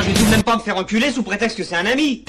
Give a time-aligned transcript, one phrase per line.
[0.00, 1.84] Ah, je vais tout de même pas me faire enculer sous prétexte que c'est un
[1.84, 2.24] ami.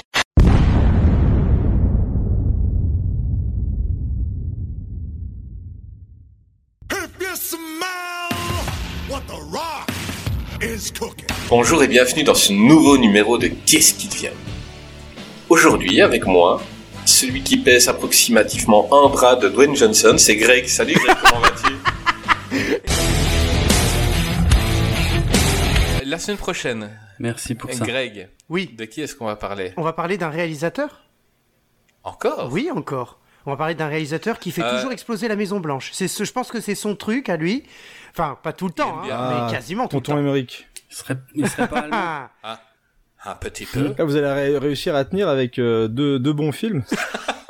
[11.47, 14.35] Bonjour et bienvenue dans ce nouveau numéro de Qu'est-ce qui devient
[15.47, 16.61] Aujourd'hui, avec moi,
[17.05, 20.67] celui qui pèse approximativement un bras de Dwayne Johnson, c'est Greg.
[20.67, 21.71] Salut Greg, comment vas-tu?
[26.03, 26.89] La semaine prochaine,
[27.21, 27.85] Merci pour ça.
[27.85, 29.73] Greg, Oui, de qui est-ce qu'on va parler?
[29.77, 31.01] On va parler d'un réalisateur?
[32.03, 32.49] Encore?
[32.51, 33.19] Oui, encore.
[33.45, 34.75] On va parler d'un réalisateur qui fait Euh.
[34.75, 35.91] toujours exploser la Maison Blanche.
[35.93, 37.63] C'est ce, je pense que c'est son truc à lui.
[38.11, 40.27] Enfin, pas tout le temps, hein, mais quasiment tout Tonton le temps.
[40.27, 40.67] Émeric.
[40.89, 42.27] Il serait, il serait pas allemand.
[43.23, 43.93] Ah, Un petit peu.
[43.97, 46.83] Là, vous allez ré- réussir à tenir avec euh, deux, deux bons films.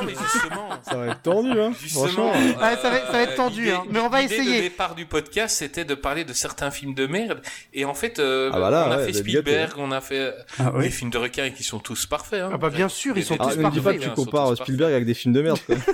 [0.00, 0.68] non, mais justement...
[0.88, 1.72] Ça va être tendu, hein.
[1.80, 2.32] Justement, Franchement.
[2.60, 4.56] Ah, ça va- ça va être tendu, l'idée- hein, mais on va l'idée essayer.
[4.56, 7.40] Le départ du podcast, c'était de parler de certains films de merde.
[7.74, 10.32] Et en fait, euh, Ah bah là, on a ouais, fait Spielberg, on a fait
[10.58, 12.42] Ah des films de requins qui sont tous parfaits.
[12.42, 12.50] Hein.
[12.52, 14.08] Ah bah bien sûr, ils sont Ah, tous ne me dis pas que parfaits, tu
[14.08, 15.76] hein, compares Spielberg avec des films de merde, quoi.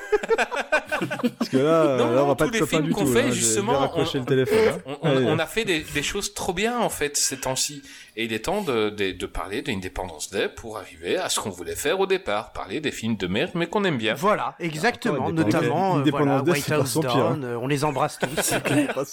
[1.39, 3.05] Parce que là, Non, là, on va pas tous être les copains films du qu'on
[3.05, 3.13] tout.
[3.13, 3.31] fait, hein.
[3.33, 4.59] Justement, on- le téléphone.
[4.69, 4.79] hein.
[4.87, 5.27] On, on- Allez.
[5.27, 7.83] on a fait des, des choses trop bien en fait ces temps-ci.
[8.17, 11.49] Et il est temps de, de, de parler d'Independence Day pour arriver à ce qu'on
[11.51, 14.13] voulait faire au départ, parler des films de merde mais qu'on aime bien.
[14.15, 18.19] Voilà, exactement, Independence- notamment euh, voilà, Day, White House pire, Down, euh, on les embrasse
[18.19, 18.29] tous.
[18.43, 19.05] C'est pas-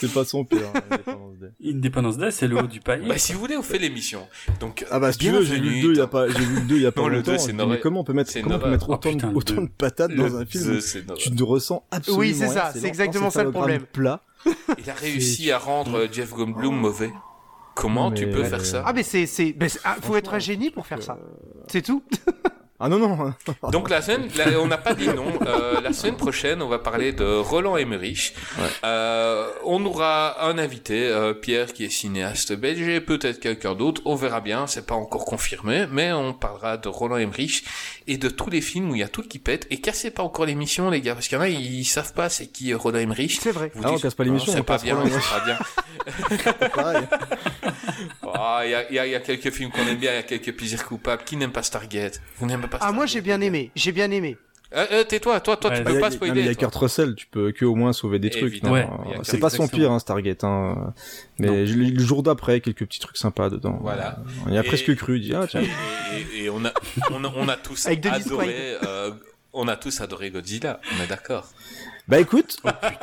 [0.00, 0.60] C'est pas son pire.
[0.72, 1.50] hein, Independence Day.
[1.74, 3.08] Independence Day, c'est le haut du panier.
[3.08, 4.28] Bah, si vous voulez, on fait l'émission.
[4.60, 6.38] Donc, Ah bah si tu veux, j'ai vu le 2 il y a pas, j'ai
[6.38, 7.32] vu le 2 il y a pas Non, le longtemps.
[7.32, 7.80] deux, c'est je dis, une mais horreur.
[7.80, 10.36] comment on peut mettre, comment on peut mettre Oh, autant, putain, de, autant patates dans
[10.36, 10.78] un film
[11.16, 13.82] tu ne ressens absolument Oui, c'est ça, c'est exactement ça le problème.
[13.92, 14.20] plat.
[14.78, 17.10] Il a réussi à rendre Jeff Goldblum mauvais.
[17.78, 20.38] Comment tu peux faire ça Ah mais c'est, c'est, ben, c'est- ah, faut être un
[20.38, 21.16] génie pour faire ça.
[21.68, 22.02] C'est tout.
[22.80, 23.34] Ah non, non.
[23.72, 25.26] Donc la semaine, la- on n'a pas dit non.
[25.46, 28.34] Euh, la semaine prochaine, on va parler de Roland Emmerich.
[28.84, 34.00] Euh, on aura un invité, euh, Pierre, qui est cinéaste belge, et peut-être quelqu'un d'autre.
[34.04, 37.64] On verra bien, c'est pas encore confirmé, mais on parlera de Roland Emmerich
[38.06, 39.66] et de tous les films où il y a tout qui pète.
[39.70, 42.28] Et cassez pas encore l'émission, les gars, parce qu'il y en a, ils savent pas
[42.28, 43.38] c'est qui euh, Roland Emmerich.
[43.42, 43.72] C'est vrai.
[43.74, 47.08] Vous Ah, on dites, casse pas l'émission, c'est on pas casse bien, c'est pas bien.
[48.34, 50.12] Ah, Il y, a, il y a- il y a quelques films qu'on aime bien,
[50.12, 51.22] il y a quelques plaisirs coupables.
[51.24, 52.20] Qui n'aime pas Stargate?
[52.38, 54.36] Vous n'aimez pas Ah moi Stargate j'ai bien aimé, j'ai bien aimé.
[54.76, 56.34] Euh, euh, tais-toi, toi, toi, Ouais, tu peux y pas spoiler.
[56.34, 56.54] mais il y a.
[56.54, 58.60] Kurt Russell, tu peux que au moins sauver des trucs.
[59.22, 60.44] C'est pas son pire, hein, Stargate.
[60.44, 60.92] Hein.
[61.38, 63.78] Mais je le jour d'après, quelques petits trucs sympas dedans.
[63.80, 64.18] Voilà.
[64.46, 65.20] On y a Et- presque cru.
[65.20, 65.62] Dit, ah, tiens.
[65.62, 66.72] Et, et- et on, a,
[67.10, 68.76] on, a, on a tous Avec adoré.
[68.84, 69.10] euh,
[69.54, 70.80] on a tous adoré Godzilla.
[70.98, 71.46] On est d'accord.
[72.06, 72.58] Bah écoute,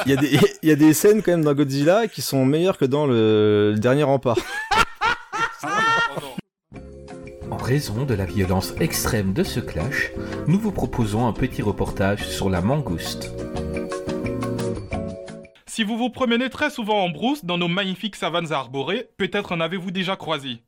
[0.06, 2.46] il y, a des- il y a des scènes quand même dans Godzilla qui sont
[2.46, 4.38] meilleures que dans le, le dernier rempart.
[5.66, 6.36] Oh non.
[7.52, 10.12] En raison de la violence extrême de ce clash,
[10.48, 13.32] nous vous proposons un petit reportage sur la mangouste.
[15.66, 19.60] Si vous vous promenez très souvent en brousse dans nos magnifiques savanes arborées, peut-être en
[19.60, 20.64] avez-vous déjà croisé.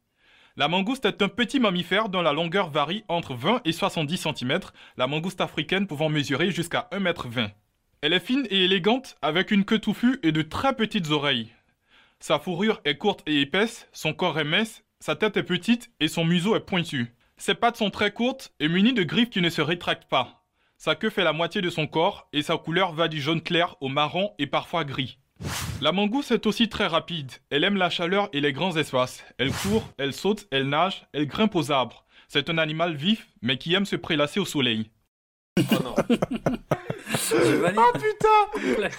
[0.57, 4.59] La mangouste est un petit mammifère dont la longueur varie entre 20 et 70 cm,
[4.97, 7.49] la mangouste africaine pouvant mesurer jusqu'à 1,20 m.
[8.01, 11.53] Elle est fine et élégante, avec une queue touffue et de très petites oreilles.
[12.19, 16.07] Sa fourrure est courte et épaisse, son corps est mince, sa tête est petite et
[16.07, 17.13] son museau est pointu.
[17.37, 20.43] Ses pattes sont très courtes et munies de griffes qui ne se rétractent pas.
[20.77, 23.75] Sa queue fait la moitié de son corps et sa couleur va du jaune clair
[23.81, 25.19] au marron et parfois gris.
[25.81, 27.31] La mangouste est aussi très rapide.
[27.51, 29.23] Elle aime la chaleur et les grands espaces.
[29.37, 32.05] Elle court, elle saute, elle nage, elle grimpe aux arbres.
[32.27, 34.89] C'est un animal vif, mais qui aime se prélasser au soleil.
[35.59, 35.95] Oh non.
[37.29, 38.89] Oh putain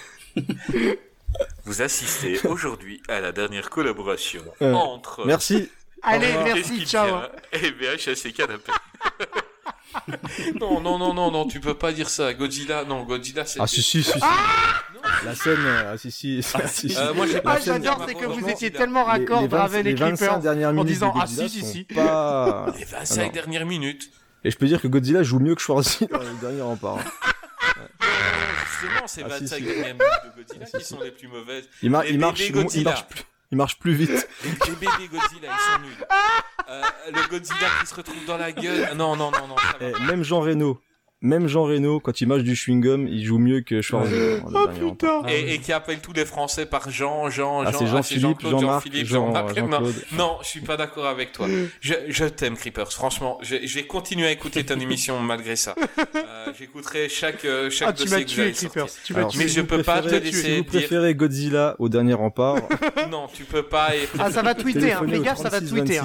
[1.65, 5.27] Vous assistez aujourd'hui à la dernière collaboration Euh, entre.
[5.27, 5.71] Merci.
[6.03, 7.07] Allez, merci, ciao.
[7.07, 8.73] vient Et VHS et canapé.
[10.61, 12.33] non, non, non, non, non, tu peux pas dire ça.
[12.35, 13.61] Godzilla, non, Godzilla, c'est.
[13.61, 14.13] Ah si si si.
[14.13, 14.19] si.
[15.25, 16.43] La scène, euh, ah si si.
[16.69, 16.97] si, si.
[16.99, 19.91] Euh, moi, Ah j'adore, c'est que vous étiez tellement Les- raccord, les 20 Draven et
[19.91, 20.41] les 25 Creeper.
[20.41, 21.85] dernières minutes disant, ah, si, si, si.
[21.85, 22.67] pas...
[22.79, 23.33] Les 25 Alors.
[23.33, 24.11] dernières minutes.
[24.45, 26.99] Et je peux dire que Godzilla joue mieux que Schwarzy dans le dernier rempart.
[28.71, 29.63] Justement, c'est Ah, si, 25 si.
[29.63, 30.89] dernières minutes de Godzilla Ah, qui si.
[30.95, 31.69] sont les plus mauvaises.
[31.83, 34.29] Il, mar- Les il marche, il marche plus, il marche plus vite.
[34.45, 36.07] Les bébés Godzilla, ils sont nuls.
[36.69, 38.91] Euh, le Godzilla qui se retrouve dans la gueule.
[38.97, 39.57] Non, non, non, non.
[39.57, 40.81] ça va Eh, même Jean Reno,
[41.21, 44.41] même Jean Reno, quand il mange du chewing-gum, il joue mieux que Schwarzenegger.
[44.55, 47.79] Oh putain Ah Et, et qui appelle tous les Français par Jean, Jean, Ah, Jean.
[47.79, 49.57] c'est ah, Jean-Philippe, Jean-Claude, Jean-Marc, Jean-Philippe, Jean- Jean-Marc.
[49.57, 49.95] non, Jean-Claude.
[50.13, 51.49] non, je suis pas d'accord avec toi.
[51.81, 52.93] Je, je t'aime, Creepers.
[52.93, 55.75] Franchement, je, je vais continuer à écouter ton émission malgré ça.
[56.15, 58.53] Euh, J'écouterai chaque, euh, chaque Ah, tu dossier m'as que tué.
[58.53, 59.39] Tu Alors, tué.
[59.41, 62.57] Mais si je peux pas te laisser Si vous dire- préférez Godzilla au dernier rempart,
[63.11, 63.97] Non, tu peux pas.
[63.97, 64.09] Et...
[64.21, 65.03] Ah, ça va tweeter, hein.
[65.09, 66.01] Fais au gaffe, ça va 36 tweeter.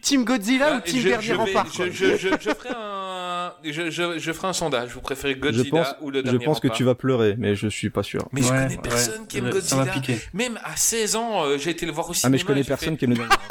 [0.00, 0.02] 26.
[0.02, 2.68] Team Godzilla Ah, ou Team je, Dernier je vais- Rempart je, je, je, je ferai
[2.74, 4.90] un, je, je, je ferai un sondage.
[4.90, 7.54] Vous préférez Je Godzilla pense, ou le je dernier pense que tu vas pleurer, mais
[7.54, 8.26] je suis pas sûr.
[8.32, 8.78] Mais je connais ouais.
[8.82, 9.94] personne qui aime Ça Godzilla.
[10.34, 12.90] Même à 16 ans, euh, j'ai été le voir au Ah, mais je connais personne
[12.90, 13.48] fait, qui aime le dernier rempart.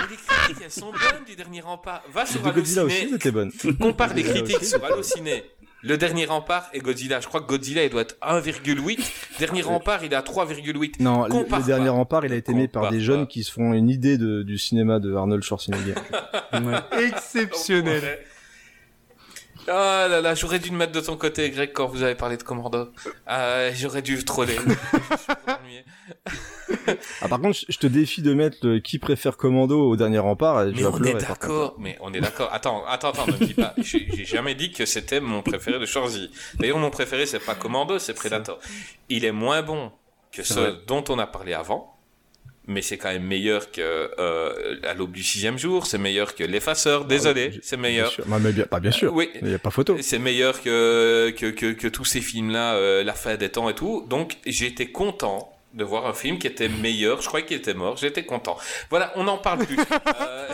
[0.00, 2.02] Mais les critiques, elles sont bonnes du dernier rempart.
[2.12, 3.52] Va sur De Godzilla aussi, Allociné, c'était bonne.
[3.80, 5.44] compare les critiques aussi, sur Allociné.
[5.84, 7.20] Le dernier rempart et Godzilla.
[7.20, 8.98] Je crois que Godzilla, il doit être 1,8.
[9.38, 11.02] Dernier rempart, il est à 3,8.
[11.02, 11.90] Non, le, Compare le dernier pas.
[11.92, 14.56] rempart, il a été aimé par des jeunes qui se font une idée de, du
[14.56, 15.94] cinéma de Arnold Schwarzenegger.
[16.54, 17.04] Ouais.
[17.06, 18.20] Exceptionnel.
[19.66, 22.36] Ah là là, j'aurais dû me mettre de ton côté, Greg, quand vous avez parlé
[22.36, 22.92] de Commando.
[23.26, 24.56] Ah, j'aurais dû troller.
[27.20, 30.62] Ah, par contre, je- te défie de mettre le qui préfère Commando au dernier rempart.
[30.66, 32.48] et mais on est d'accord, mais on est d'accord.
[32.52, 33.74] Attends, attends, attends, ne me dis pas.
[33.82, 36.30] J'ai jamais dit que c'était mon préféré de Schwarzy.
[36.58, 38.58] D'ailleurs, mon préféré, c'est pas Commando, c'est Predator.
[39.08, 39.90] Il est moins bon
[40.32, 40.72] que C'est vrai.
[40.86, 41.90] dont on a parlé avant.
[42.66, 46.42] Mais c'est quand même meilleur que euh, à l'aube du sixième jour, c'est meilleur que
[46.44, 48.10] l'effaceur, désolé, Ah, c'est Bien meilleur.
[48.10, 48.24] sûr.
[48.26, 49.12] Bah, mais bien, bah, bien sûr.
[49.12, 49.98] Oui, Il n'y a pas photo.
[50.00, 53.74] c'est meilleur que, que, que, que tous ces films-là, euh, La fin des temps et
[53.74, 54.06] tout.
[54.08, 57.20] Donc, j'étais content de voir un film qui était meilleur.
[57.20, 57.96] Je croyais qu'il était mort.
[57.96, 58.56] J'étais content.
[58.90, 59.76] Voilà, on n'en parle plus.
[59.78, 60.48] Euh,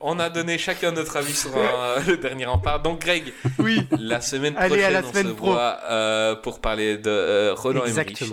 [0.00, 2.80] on a donné chacun notre avis sur un- le dernier rempart.
[2.80, 5.46] Donc, Greg, Oui, la semaine Allez, prochaine, à la on semaine se pro.
[5.52, 8.24] voit euh, pour parler de euh, Roland Emmerich.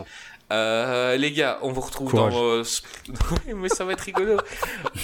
[0.54, 2.34] Euh, les gars, on vous retrouve Courage.
[2.34, 2.64] dans vos...
[3.48, 4.38] Oui, mais ça va être rigolo.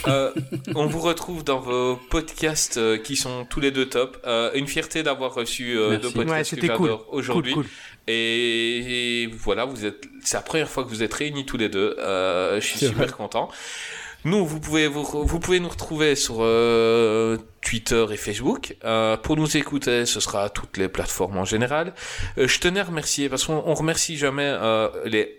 [0.07, 0.31] Euh,
[0.75, 4.18] on vous retrouve dans vos podcasts euh, qui sont tous les deux top.
[4.25, 6.88] Euh, une fierté d'avoir reçu euh, deux Ouais, podcasts que c'était cool.
[6.88, 7.54] j'adore Cool, aujourd'hui.
[7.54, 7.66] cool.
[8.07, 10.04] Et, et voilà, vous êtes.
[10.24, 11.96] C'est la première fois que vous êtes réunis tous les deux.
[12.00, 13.16] Euh, je suis super vrai.
[13.16, 13.50] content.
[14.25, 18.75] Nous, vous pouvez vous, vous pouvez nous retrouver sur euh, Twitter et Facebook.
[18.84, 21.94] Euh, pour nous écouter, ce sera toutes les plateformes en général.
[22.38, 25.38] Euh, je tenais à remercier parce qu'on on remercie jamais euh, les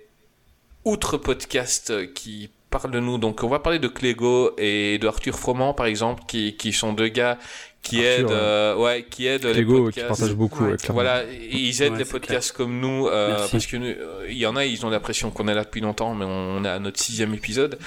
[0.84, 3.18] outre podcasts qui parlent de nous.
[3.18, 6.92] Donc, on va parler de Clégo et de Arthur Froment, par exemple, qui, qui sont
[6.92, 7.36] deux gars
[7.82, 10.08] qui Arthur, aident, euh, ouais, qui aident les Lego qui podcasts.
[10.08, 10.64] partage beaucoup.
[10.66, 10.76] Ouais.
[10.90, 14.44] Voilà, ils aident Ouais, les podcasts comme nous, euh, parce que nous, euh, il y
[14.46, 17.00] en a, ils ont l'impression qu'on est là depuis longtemps, mais on est à notre
[17.00, 17.78] sixième épisode,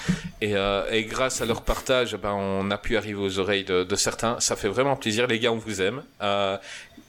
[0.42, 3.84] et, euh, et grâce à leur partage, ben, on a pu arriver aux oreilles de,
[3.84, 4.40] de certains.
[4.40, 6.02] Ça fait vraiment plaisir, les gars, on vous aime.
[6.24, 6.58] Euh,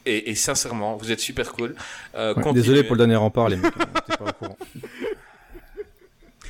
[0.07, 1.75] et, et sincèrement, vous êtes super cool.
[2.15, 2.53] Euh, Ouais.
[2.53, 3.73] Désolé pour le dernier rempart, les mecs.
[3.75, 4.59] Pas au courant.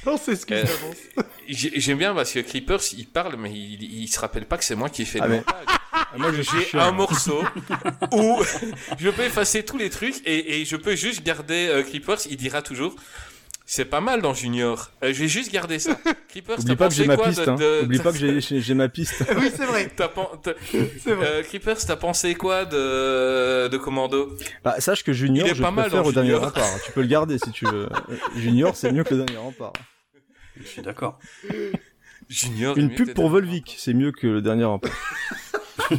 [0.12, 0.96] On s'excuse Euh, d'avance.
[1.48, 4.64] J'ai- J'aime bien parce que Creepers, il parle, mais il, il se rappelle pas que
[4.64, 5.76] c'est moi qui ai fait Ah, le mais- montage.
[6.16, 6.30] Moi,
[6.72, 7.42] J'ai un morceau
[8.12, 8.38] où
[8.98, 12.26] je peux effacer tous les trucs et, et je peux juste garder euh, Creepers.
[12.30, 12.94] Il dira toujours.
[13.66, 14.90] C'est pas mal dans Junior.
[15.02, 15.98] Euh, je vais juste garder ça.
[16.28, 17.40] Creepers, Oublie t'as pas que j'ai ma quoi piste.
[17.40, 17.54] de, Hein.
[17.54, 19.24] de- Oublie pas que j'ai- j'ai j'ai ma piste.
[19.38, 19.90] Oui, c'est vrai.
[19.96, 20.26] t'as pen-
[21.08, 24.36] euh, Creepers, t'as pensé quoi de, de Commando?
[24.62, 26.44] Bah, sache que Junior, Il est je pas mal préfère dans au dernier Junior.
[26.44, 26.82] rempart.
[26.84, 27.88] Tu peux le garder si tu veux.
[28.36, 29.72] Junior, c'est mieux que le dernier rempart.
[30.56, 31.18] Je suis d'accord.
[32.28, 32.76] Junior.
[32.78, 34.92] Une pub pour Volvic, c'est mieux que le dernier rempart.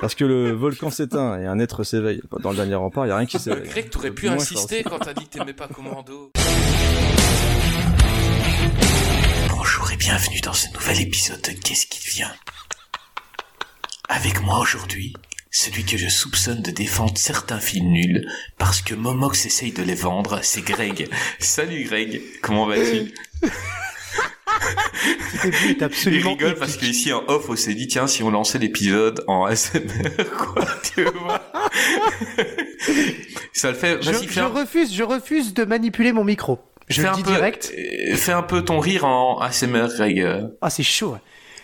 [0.00, 2.20] Parce que le volcan s'éteint et un être s'éveille.
[2.40, 3.68] Dans le dernier rempart, il y a rien qui s'éveille.
[3.68, 6.32] Greg, t'aurais pu insister quand t'as dit que t'aimais pas Commando.
[9.50, 12.32] Bonjour et bienvenue dans ce nouvel épisode de Qu'est-ce qui vient
[14.08, 15.14] Avec moi aujourd'hui,
[15.56, 19.94] celui que je soupçonne de défendre certains films nuls parce que Momox essaye de les
[19.94, 21.08] vendre, c'est Greg.
[21.38, 23.14] Salut Greg, comment vas-tu?
[26.06, 29.44] Il rigole parce qu'ici en off on s'est dit tiens si on lançait l'épisode en
[29.44, 29.80] ASMR
[30.36, 31.40] quoi tu vois
[33.52, 36.58] ça le fait Je, je refuse, je refuse de manipuler mon micro.
[36.88, 37.72] Je fais le un dis peu direct.
[37.76, 40.48] euh, fais un peu ton rire en ASMR Greg.
[40.60, 41.16] Ah, c'est chaud.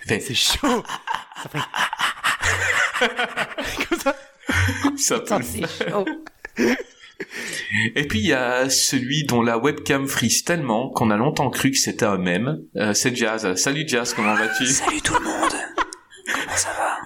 [0.07, 0.85] C'est chaud.
[1.43, 1.59] Ça fait.
[3.89, 3.99] Comme
[4.99, 5.25] ça.
[5.27, 6.05] ça c'est chaud.
[7.97, 11.71] et puis il y a celui dont la webcam frise tellement qu'on a longtemps cru
[11.71, 14.67] que c'était un mème Euh, c'est Jazz salut Jazz comment vas-tu?
[14.67, 15.53] Salut tout le monde
[16.33, 16.99] Comment ça va?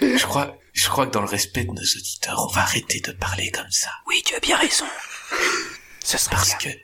[0.00, 3.12] Je crois, je crois que dans le respect de nos auditeurs, on va arrêter de
[3.12, 3.90] parler comme ça.
[4.06, 4.86] Oui, tu as bien raison.
[6.02, 6.72] Ce serait Parce bien.
[6.72, 6.78] que,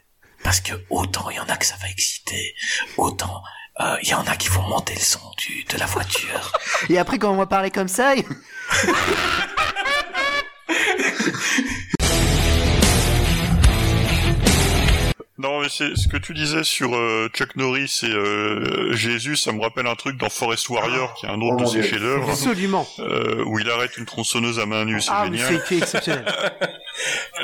[0.46, 2.54] parce que autant il y en a que ça va exciter,
[2.98, 3.42] autant
[3.80, 6.52] euh, il y en a qui vont monter le son du, de la voiture.
[6.88, 8.22] Et après, quand on va parler comme ça, il-
[15.38, 19.52] non mais c'est ce que tu disais sur euh, Chuck Norris et euh, Jésus, ça
[19.52, 22.30] me rappelle un truc dans Forest Warrior, qui est un autre Oh de ses chefs-d'œuvre.
[22.30, 22.88] Absolument.
[23.00, 25.60] Euh, où il arrête une tronçonneuse à main nue, c'est Ah, mais génial.
[25.62, 26.24] c'est c'est exceptionnel.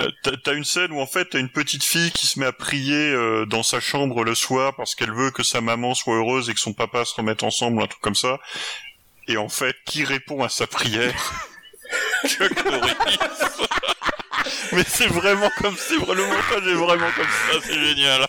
[0.01, 0.11] Euh,
[0.45, 3.11] t'as- une scène où en fait t'as une petite fille qui se met à prier
[3.13, 6.55] euh, dans sa chambre le soir parce qu'elle veut que sa maman soit heureuse et
[6.55, 8.39] que son papa se remette ensemble, un truc comme ça.
[9.29, 11.15] Et en fait, qui répond à sa prière?
[12.27, 12.95] Chuck Norris.
[14.73, 18.27] Mais c'est vraiment comme c'est le montage est vraiment comme ça, c'est génial.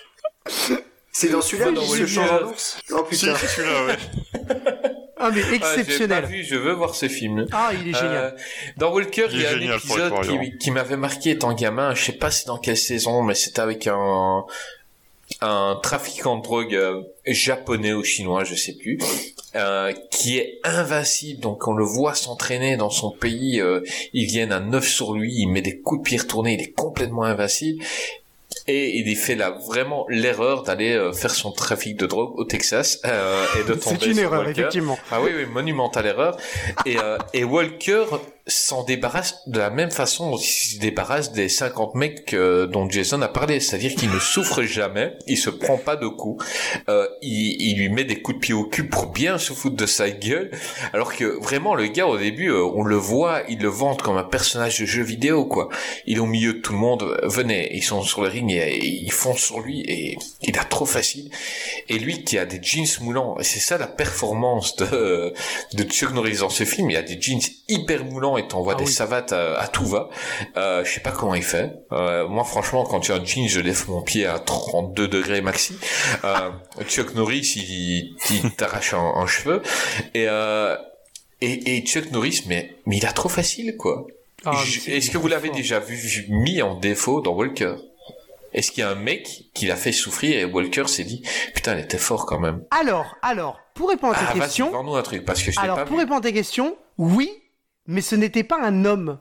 [1.11, 3.37] C'est dans celui-là Dans qu'il se change en ours Oh Si, putain.
[3.37, 3.97] c'est celui-là, ouais.
[5.23, 6.21] Ah, mais Ah, j'ai exceptionnel.
[6.23, 7.45] pas vu, je veux voir ce film.
[7.51, 8.33] Ah, il est génial.
[8.35, 8.39] Euh,
[8.77, 11.95] dans Walker, Il il y a un épisode qui, qui m'avait marqué étant gamin.
[11.95, 14.43] Je sais pas c'est dans quelle saison, mais c'était avec un
[15.41, 18.99] un trafiquant de drogue euh, japonais ou chinois, je sais plus,
[19.55, 21.39] euh, qui est invincible.
[21.41, 23.59] Donc on le voit s'entraîner dans son pays.
[23.59, 23.81] euh,
[24.13, 25.33] ils viennent à neuf sur lui.
[25.35, 26.53] Il met des coups de pied retournés.
[26.53, 27.83] Il est complètement invincible.
[28.67, 32.99] Et il fait là vraiment l'erreur d'aller euh, faire son trafic de drogue au Texas
[33.05, 34.51] euh, et de tomber C'est une sur erreur, Walker.
[34.61, 34.97] effectivement.
[35.11, 36.37] Ah oui, oui, monumentale erreur.
[36.85, 38.05] Et, euh, et Walker
[38.45, 42.89] s'en débarrasse de la même façon dont il se débarrasse des 50 mecs euh, dont
[42.89, 43.61] Jason a parlé.
[43.61, 46.45] C'est-à-dire qu'il ne souffre jamais, il se prend pas de coups,
[46.89, 49.77] euh, il, il lui met des coups de pied au cul pour bien se foutre
[49.77, 50.51] de sa gueule.
[50.91, 54.17] Alors que vraiment, le gars, au début, euh, on le voit, il le vante comme
[54.17, 55.69] un personnage de jeu vidéo, quoi.
[56.05, 58.55] Il est au milieu de tout le monde, venez, ils sont sur le ring et,
[58.55, 61.29] et ils foncent sur lui et il a trop facile.
[61.87, 65.33] Et lui qui a des jeans moulants, et c'est ça la performance de,
[65.73, 68.79] de Chuck Norris dans ce film, il a des jeans hyper moulants et t'envoies Ah
[68.79, 68.91] des oui.
[68.91, 70.09] savates à, à tout va.
[70.57, 71.71] Euh, je sais pas comment il fait.
[71.91, 75.41] Euh, moi franchement, quand tu as un jean, je lève mon pied à 32 degrés
[75.41, 75.77] maxi.
[76.23, 76.49] Euh,
[76.87, 79.61] Chuck Norris, il, il t'arrache un, un cheveu.
[80.13, 80.75] Et, euh,
[81.41, 84.05] et, et Chuck Norris, mais, mais il a trop facile, quoi.
[84.45, 84.51] Ah,
[84.87, 87.75] Est-ce que vous l'avez déjà vu mis en défaut dans Walker?
[88.53, 91.23] Est-ce qu'il y a un mec qui l'a fait souffrir et Walker s'est dit
[91.55, 92.63] putain, elle était fort quand même.
[92.69, 95.57] Alors, alors, pour répondre à ta Ah, vas-y, question, vends-nous un truc parce que je
[95.59, 96.01] l'ai alors pas pour vu.
[96.03, 97.31] répondre à ta question, oui,
[97.87, 99.19] mais ce n'était pas un homme.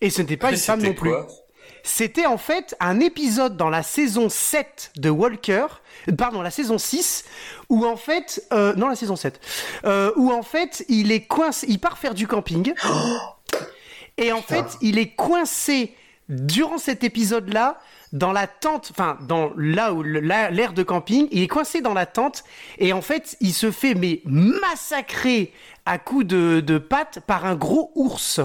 [0.00, 1.12] Et ce n'était pas une femme non plus.
[1.86, 5.66] C'était en fait un épisode dans la saison 7 de Walker,
[6.08, 7.24] euh, pardon, la saison 6,
[7.68, 9.38] où en fait, euh, non la saison 7,
[9.84, 12.72] euh, où en fait il est coincé, il part faire du camping,
[14.16, 15.94] et en fait il est coincé
[16.30, 17.78] durant cet épisode-là
[18.14, 21.82] dans la tente, enfin dans là où le- la- l'aire de camping, il est coincé
[21.82, 22.44] dans la tente,
[22.78, 25.52] et en fait il se fait mais massacrer
[25.84, 28.40] à coups de, de pattes par un gros ours.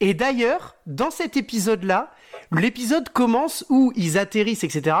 [0.00, 2.10] Et d'ailleurs, dans cet épisode-là,
[2.52, 4.96] l'épisode commence où ils atterrissent, etc.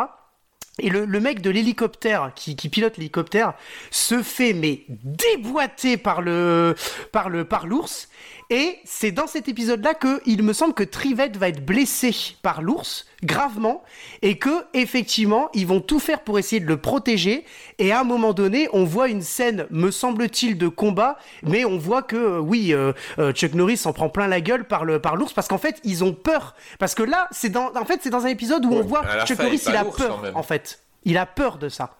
[0.78, 3.52] Et le, mec de l'hélicoptère qui, qui pilote l'hélicoptère
[3.90, 6.74] se fait mais déboîter par le
[7.12, 8.08] par le par l'ours
[8.50, 12.62] et c'est dans cet épisode-là que il me semble que Trivette va être blessé par
[12.62, 13.84] l'ours gravement
[14.22, 17.44] et que effectivement ils vont tout faire pour essayer de le protéger.
[17.78, 21.78] Et à un moment donné on voit une scène me semble-t-il de combat mais on
[21.78, 25.00] voit que euh, oui euh, euh, Chuck Norris s'en prend plein la gueule par le
[25.00, 26.56] par l'ours parce qu'en fait ils ont peur.
[26.80, 29.36] Parce que là c'est dans en fait c'est dans un épisode où on voit Chuck
[29.36, 30.80] fin, Norris il a peur en fait.
[31.04, 31.96] Il a peur de ça.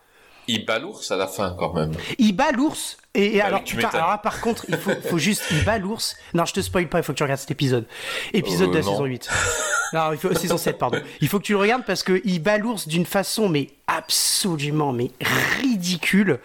[0.48, 1.92] Il bat l'ours à la fin quand même.
[2.18, 5.18] il bat l'ours et, et Bah alors putain, alors là, par contre il faut, faut
[5.18, 6.16] juste il bat l'ours.
[6.34, 7.86] Non je te spoil pas il faut que tu regardes cet épisode.
[8.32, 8.92] Épisode Euh, de la non.
[8.92, 9.30] saison 8
[9.92, 11.00] non il faut saison 7 pardon.
[11.20, 14.92] Il faut que tu le regardes parce que il bat l'ours d'une façon mais absolument
[14.92, 15.10] mais
[15.60, 16.38] ridicule.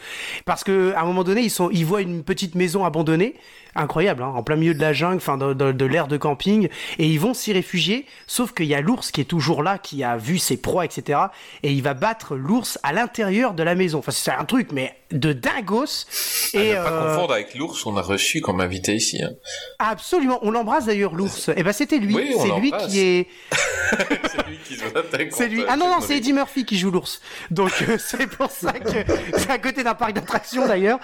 [0.45, 3.36] Parce que à un moment donné ils sont ils voient une petite maison abandonnée
[3.75, 6.70] incroyable hein, en plein milieu de la jungle enfin de, de, de l'aire de camping
[6.98, 10.03] et ils vont s'y réfugier sauf qu'il y a l'ours qui est toujours là qui
[10.03, 11.20] a vu ses proies etc
[11.63, 14.96] et il va battre l'ours à l'intérieur de la maison enfin c'est un truc mais
[15.12, 16.05] de dingos
[16.53, 19.22] Et ne pas euh, confondre avec l'ours qu'on a reçu comme invité ici.
[19.24, 19.32] hein.
[19.79, 23.27] absolument on l'embrasse d'ailleurs l'ours et ben c'était lui Oui, on c'est lui qui est
[23.91, 24.75] c'est lui qui
[25.32, 26.17] c'est lui ah non non c'est.
[26.17, 28.89] Eddie Murphy qui joue l'ours donc euh, c'est pour ça que
[29.38, 31.00] c'est à côté d'un parc d'attractions d'ailleurs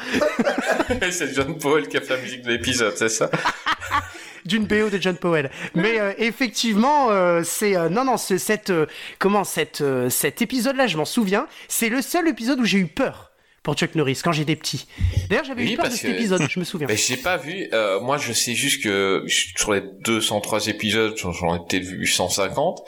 [1.11, 3.29] c'est John Paul qui a fait la musique de l'épisode, c'est ça
[4.45, 5.51] d'une BO de John Powell.
[5.75, 8.73] Mais euh, effectivement, euh, c'est euh, non non, c'est cette
[9.19, 11.47] comment cette cet épisode-là, je m'en souviens.
[11.67, 14.87] C'est le seul épisode où j'ai eu peur pour Chuck Norris quand j'étais petit.
[15.29, 16.87] D'ailleurs, j'avais Oui, eu peur de cet épisode, je me souviens.
[16.89, 17.69] Mais j'ai pas vu.
[18.01, 22.81] moi, je sais juste que sur les 203 épisodes, j'en- j'en ai peut-être vu 150.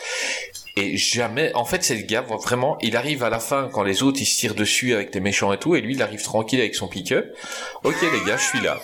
[0.76, 1.54] Et jamais.
[1.54, 2.80] En fait, c'est le gars vraiment.
[2.82, 5.54] Il arrive à la fin quand les autres ils se tirent dessus avec des méchants
[5.54, 7.28] et tout, et lui il arrive tranquille avec son pick-up.
[7.84, 8.80] Ok les gars, je suis là.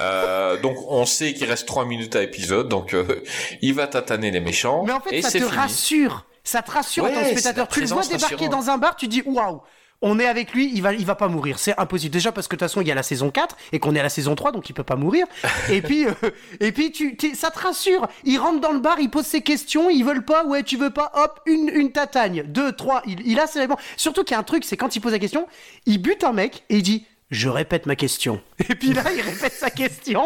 [0.00, 3.22] Euh, donc on sait qu'il reste 3 minutes à épisode, donc euh,
[3.60, 4.84] il va tataner les méchants.
[4.86, 5.50] Mais en fait, et ça te fini.
[5.50, 6.26] rassure.
[6.44, 7.68] Ça te rassure en Ouais, tant que c'est spectateur.
[7.68, 9.60] Tu le vois débarquer dans un bar, tu dis waouh.
[10.04, 11.60] on est avec lui, il va, il va pas mourir.
[11.60, 12.12] C'est impossible.
[12.12, 14.00] Déjà parce que de toute façon, il y a la saison 4 et qu'on est
[14.00, 15.26] à la saison 3, donc il peut pas mourir.
[15.70, 16.10] et puis, euh,
[16.58, 18.08] et puis tu, tu- ça te rassure.
[18.24, 20.90] Il rentre dans le bar, il pose ses questions, ils veulent pas, ouais, tu veux
[20.90, 23.02] pas, hop, une, une tatagne, deux, trois.
[23.06, 23.78] Il, il a ses réponses.
[23.96, 25.46] Surtout qu'il y a un truc, c'est quand il pose la question,
[25.86, 27.06] il bute un mec et il dit.
[27.32, 28.40] Je répète ma question.
[28.70, 30.22] Et puis là, il répète sa question.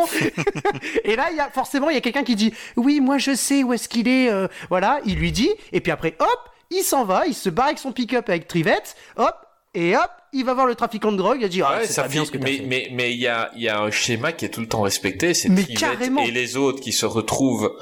[1.04, 3.34] et là, il y a forcément, il y a quelqu'un qui dit Oui, moi je
[3.34, 4.28] sais où est-ce qu'il est.
[4.28, 5.50] euh, voilà, il lui dit.
[5.72, 8.96] Et puis après, hop, il s'en va, il se barre avec son pick-up avec Trivette.
[9.16, 9.36] Hop,
[9.72, 11.38] et hop, il va voir le trafiquant de drogue.
[11.40, 12.64] Il dit Ah, Ouais, c'est ça pas bien finit- ce que t'as mais fait.
[12.66, 14.82] mais mais il y a il y a un schéma qui est tout le temps
[14.82, 16.24] respecté, c'est Mais Trivette carrément.
[16.24, 17.72] et les autres qui se retrouvent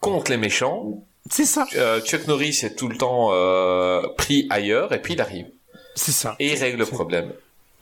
[0.00, 1.02] contre les méchants.
[1.30, 1.66] C'est ça.
[2.04, 5.46] Chuck Norris est tout le temps euh, pris ailleurs et puis il arrive.
[5.94, 6.36] C'est ça.
[6.38, 7.32] Et il règle le problème.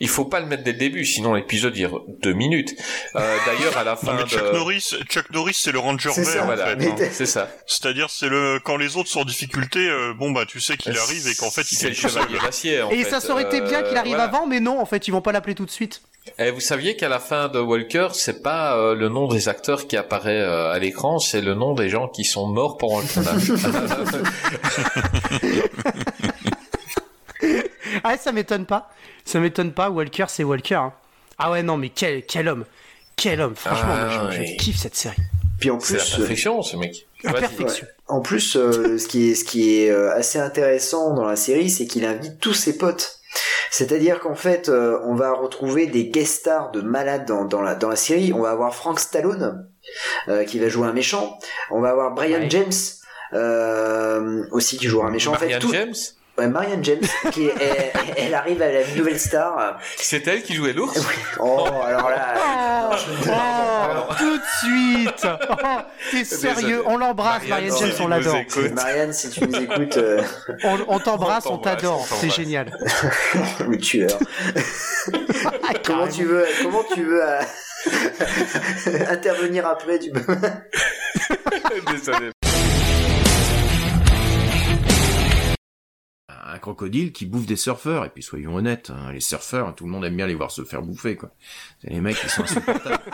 [0.03, 2.75] Il faut pas le mettre dès le début, sinon l'épisode dure deux minutes.
[3.17, 4.57] Euh, D'ailleurs, à la fin Non, mais Chuck de...
[4.59, 6.67] Norris, Chuck Norris, c'est le ranger C'est vert, ça, en voilà.
[6.67, 6.77] fait.
[6.77, 7.09] Mais hein.
[7.13, 7.49] C'est ça.
[7.67, 10.97] C'est-à-dire, c'est le quand les autres sont en difficulté, euh, bon bah tu sais qu'il
[10.99, 12.83] arrive et qu'en fait il C'est le chevalier d'acier.
[12.91, 13.21] Et fait.
[13.21, 14.25] ça aurait été bien qu'il Euh, arrive voilà.
[14.25, 16.03] avant, mais non, en fait, ils vont pas l'appeler tout de suite.
[16.39, 19.87] Et vous saviez qu'à la fin de Walker, c'est pas euh, le nom des acteurs
[19.89, 23.07] qui apparaît euh, à l'écran, c'est le nom des gens qui sont morts pendant le
[23.07, 23.43] tournage.
[28.05, 28.91] Ah, ça m'étonne pas.
[29.25, 29.91] Ça m'étonne pas.
[29.91, 30.75] Walker, c'est Walker.
[30.77, 30.93] hein.
[31.39, 32.65] Ah ouais, non, mais quel, quel homme.
[33.17, 33.55] Quel homme.
[33.57, 35.17] Franchement, Ah, moi, je, kiffe cette série.
[35.61, 37.07] Puis en c'est plus, la perfection, ce mec.
[37.23, 37.87] La perfection.
[38.09, 41.71] En plus, euh, ce qui est, ce qui est euh, assez intéressant dans la série,
[41.71, 43.21] c'est qu'il invite tous ses potes.
[43.71, 47.75] C'est-à-dire qu'en fait, euh, on va retrouver des guest stars de malades dans, dans, la,
[47.75, 48.33] dans la série.
[48.33, 49.67] On va avoir Frank Stallone,
[50.29, 51.39] euh, qui va jouer un méchant.
[51.71, 52.51] On va avoir Brian Ouais.
[52.51, 52.73] James,
[53.35, 55.31] euh, aussi qui jouera un méchant.
[55.33, 55.95] en fait, Marianne tout- James?
[56.39, 59.79] Ouais, Marianne James, qui est- elle, elle arrive à la nouvelle star.
[59.97, 60.99] C'est elle qui jouait l'ours
[61.39, 62.35] Oh, alors là,
[62.91, 62.95] Oh,
[63.29, 65.27] oh, tout de suite.
[65.27, 65.55] Oh,
[66.11, 68.37] T'es sérieux On l'embrasse, Marianne, James, on l'adore.
[68.75, 70.23] Marianne, si tu nous écoutes, euh,
[70.65, 72.07] On, on t'embrasse, On t'adore.
[72.21, 72.71] C'est génial.
[73.69, 74.19] le tueur.
[75.85, 77.41] comment tu veux, comment tu veux euh,
[79.11, 80.35] intervenir après tu peux...
[81.91, 82.31] Désolé.
[86.53, 88.05] Un crocodile qui bouffe des surfeurs.
[88.05, 90.65] Et puis soyons honnêtes, hein, les surfeurs, tout le monde aime bien les voir se
[90.65, 91.31] faire bouffer, quoi.
[91.81, 92.99] C'est les mecs qui sont insupportables.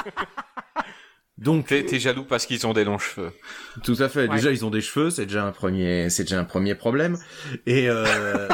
[1.38, 3.30] Donc, T'es jaloux parce qu'ils ont des longs cheveux.
[3.84, 4.26] tout à fait.
[4.28, 4.34] Ouais.
[4.34, 7.16] Déjà, ils ont des cheveux, c'est déjà un premier, c'est déjà un premier problème.
[7.64, 8.48] Et euh,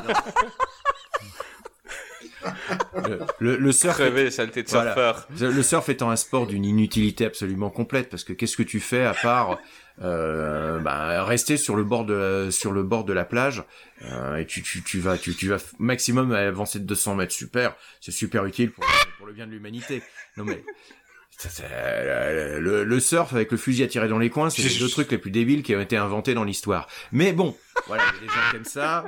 [3.09, 4.92] le, le, le surf, est- Crever, saleté de Voilà.
[4.92, 5.29] surfeur.
[5.40, 9.05] le surf étant un sport d'une inutilité absolument complète, parce que qu'est-ce que tu fais
[9.05, 9.59] à part
[10.02, 13.62] euh, bah, rester sur le bord de sur le bord de la plage
[14.02, 17.33] euh, et tu, tu, tu vas tu, tu vas maximum avancer de 200 mètres.
[17.33, 17.76] Super.
[18.00, 18.85] C'est super utile pour,
[19.18, 20.02] pour le bien de l'humanité.
[20.37, 20.64] Non mais
[21.61, 24.88] euh, le, le surf avec le fusil à tirer dans les coins c'est les deux
[24.88, 26.88] trucs les plus débiles qui ont été inventés dans l'histoire.
[27.12, 29.04] Mais bon voilà il y a des gens aiment ça.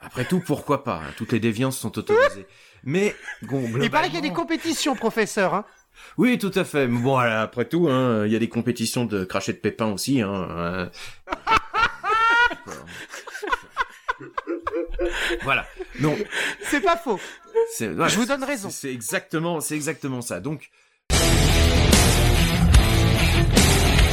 [0.00, 2.46] Après tout pourquoi pas hein, toutes les déviances sont autorisées.
[2.84, 5.54] Mais bon, Il paraît qu'il y a des compétitions, professeur.
[5.54, 5.64] Hein.
[6.16, 6.86] Oui, tout à fait.
[6.88, 9.92] Mais bon, voilà, après tout, hein, il y a des compétitions de crachet de pépins
[9.92, 10.22] aussi.
[10.22, 10.90] Hein, hein.
[15.42, 15.66] voilà.
[16.00, 16.16] Non,
[16.62, 17.20] C'est pas faux.
[17.80, 18.70] voilà, Je vous donne raison.
[18.70, 20.40] C'est c'est exactement, c'est exactement ça.
[20.40, 20.70] Donc,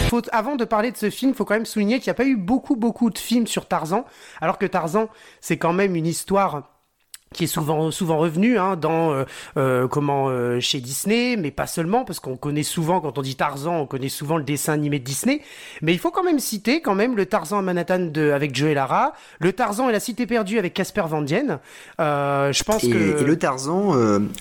[0.09, 2.25] Faut, avant de parler de ce film, faut quand même souligner qu'il n'y a pas
[2.25, 4.05] eu beaucoup, beaucoup de films sur Tarzan,
[4.39, 5.09] alors que Tarzan,
[5.41, 6.74] c'est quand même une histoire
[7.35, 9.25] qui est souvent souvent revenu hein, dans euh,
[9.57, 13.35] euh, comment euh, chez Disney, mais pas seulement parce qu'on connaît souvent quand on dit
[13.35, 15.41] Tarzan, on connaît souvent le dessin animé de Disney,
[15.81, 18.69] mais il faut quand même citer quand même le Tarzan à Manhattan de avec Joe
[18.69, 21.59] et Lara, le Tarzan et la Cité perdue avec Casper Van Dien.
[21.99, 23.93] Je pense et, que et le Tarzan,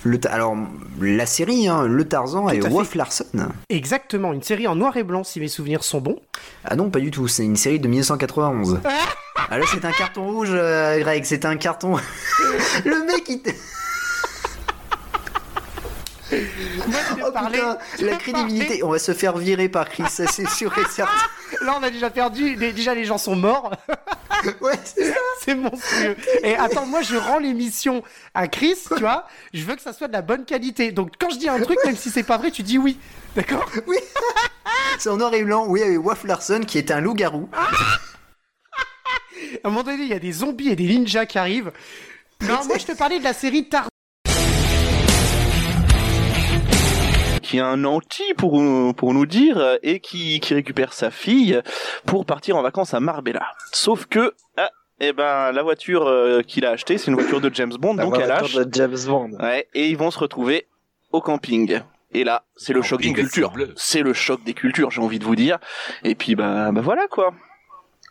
[0.03, 0.55] le Ta- alors
[1.01, 2.59] la série, hein, le Tarzan et.
[2.59, 3.25] Wolf Larson.
[3.69, 6.19] exactement une série en noir et blanc si mes souvenirs sont bons.
[6.63, 7.27] Ah non, pas du tout.
[7.27, 8.79] C'est une série de 1991.
[8.83, 8.89] ah
[9.49, 11.23] là, c'est un carton rouge, euh, Greg.
[11.25, 11.97] C'est un carton.
[12.85, 13.41] le mec, il.
[16.31, 18.65] Moi, je Oh parler- putain, je la crédibilité.
[18.65, 21.11] parler- On va se faire virer par Chris, ça c'est sûr et certain.
[21.61, 22.55] Là, on a déjà perdu.
[22.55, 23.71] les- Déjà, les gens sont morts.
[24.61, 25.15] Ouais, c'est ça.
[25.43, 26.15] C'est monstrueux.
[26.43, 28.03] Et attends, moi, je rends l'émission
[28.35, 29.25] à Chris, tu vois.
[29.53, 30.91] Je veux que ça soit de la bonne qualité.
[30.91, 32.99] Donc, quand je dis un truc, même si c'est pas vrai, tu dis oui.
[33.35, 33.65] D'accord?
[33.87, 33.97] Oui.
[34.99, 35.65] c'est en noir et blanc.
[35.67, 37.49] Oui, avec Wolf Larson qui est un loup-garou.
[39.63, 41.71] À un moment donné, il y a des zombies et des ninjas qui arrivent.
[42.41, 43.89] Non, moi, je te parlais de la série Tarzan.
[47.41, 48.59] qui a un anti pour,
[48.95, 51.61] pour nous dire et qui, qui récupère sa fille
[52.07, 53.45] pour partir en vacances à Marbella.
[53.71, 57.53] Sauf que ah, eh ben la voiture euh, qu'il a achetée, c'est une voiture de
[57.53, 58.55] James Bond, donc elle lâche.
[58.55, 59.31] de James Bond.
[59.39, 60.67] Ouais, et ils vont se retrouver
[61.11, 61.81] au camping.
[62.13, 63.53] Et là, c'est le choc des cultures.
[63.75, 65.59] C'est le choc des cultures, j'ai envie de vous dire.
[66.03, 67.33] Et puis bah bah voilà quoi.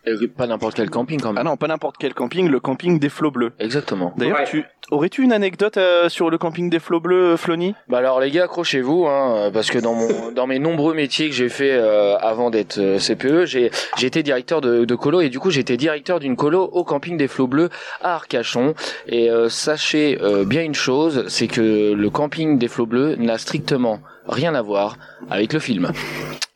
[0.07, 1.39] Et pas n'importe quel camping quand même.
[1.39, 3.53] Ah non, pas n'importe quel camping, le camping des flots bleus.
[3.59, 4.13] Exactement.
[4.17, 4.45] D'ailleurs, Ouais.
[4.45, 7.75] tu aurais-tu une anecdote euh, sur le camping des flots bleus, Flony?
[7.89, 11.35] Bah alors les gars, accrochez-vous, hein, parce que dans mon dans mes nombreux métiers que
[11.35, 15.31] j'ai fait euh, avant d'être euh, CPE, j'ai j'ai été directeur de, de colo et
[15.31, 17.71] du coup j'étais directeur d'une colo au camping des Flots Bleus
[18.03, 18.75] à Arcachon.
[19.09, 23.39] Et euh, sachez euh, bien une chose, c'est que le camping des Flots Bleus n'a
[23.39, 24.97] strictement rien à voir
[25.31, 25.91] avec le film.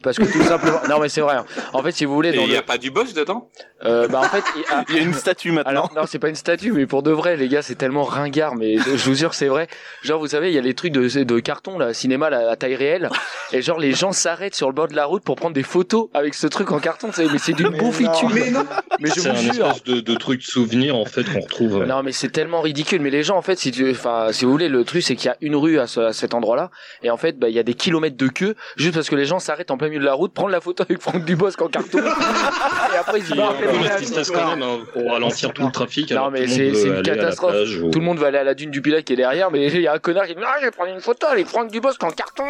[0.02, 1.34] Parce que tout simplement, non mais c'est vrai.
[1.36, 1.44] hein.
[1.72, 3.48] En fait, si vous voulez, il y le- a pas du boss dedans?
[3.84, 4.44] Euh, bah en fait,
[4.88, 5.70] Il y a une statue maintenant.
[5.70, 8.54] Alors non, c'est pas une statue, mais pour de vrai, les gars, c'est tellement ringard,
[8.54, 9.66] mais je, je vous jure, c'est vrai.
[10.02, 12.54] Genre, vous savez, il y a les trucs de, de carton, là, cinéma là, à
[12.56, 13.10] taille réelle,
[13.52, 16.08] et genre les gens s'arrêtent sur le bord de la route pour prendre des photos
[16.14, 17.10] avec ce truc en carton.
[17.12, 18.30] c'est- Mais c'est d'une bouffitude.
[18.32, 18.64] Mais non.
[19.00, 19.66] Mais je c'est vous un jure.
[19.66, 21.82] espèce de, de truc souvenir en fait qu'on retrouve.
[21.82, 23.00] euh, Non mais c'est tellement ridicule.
[23.00, 25.26] Mais les gens en fait, si tu, enfin, si vous voulez, le truc c'est qu'il
[25.26, 26.70] y a une rue à, ce- à cet endroit-là,
[27.02, 29.24] et en fait, bah, il y a des kilomètres de queue juste parce que les
[29.24, 31.68] gens s'arrêtent en plein milieu de la route, prendre la photo avec Franck Dubosc en
[31.68, 31.98] carton,
[32.94, 33.54] et après ils se Qui, barrent.
[33.62, 36.10] euh, hein, pour ralentir tout le trafic.
[36.12, 37.52] Non mais tout le c'est une catastrophe.
[37.52, 39.50] plage ou- Tout le monde va aller à la dune du Pilat qui est derrière,
[39.50, 41.46] mais il y a un connard qui dit ah je vais prendre une photo avec
[41.46, 42.44] Franck Dubosc en carton.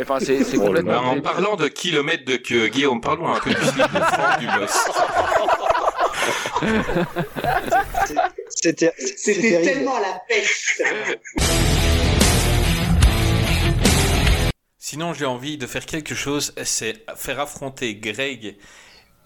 [0.00, 0.98] Enfin c'est c'est complètement.
[1.10, 4.90] En parlant de kilomètres de queue, Guillaume, parlons un peu du film de Franck Dubosc.
[8.48, 10.82] C'était C'était tellement la peste.
[14.82, 18.56] Sinon, j'ai envie de faire quelque chose, c'est faire affronter Greg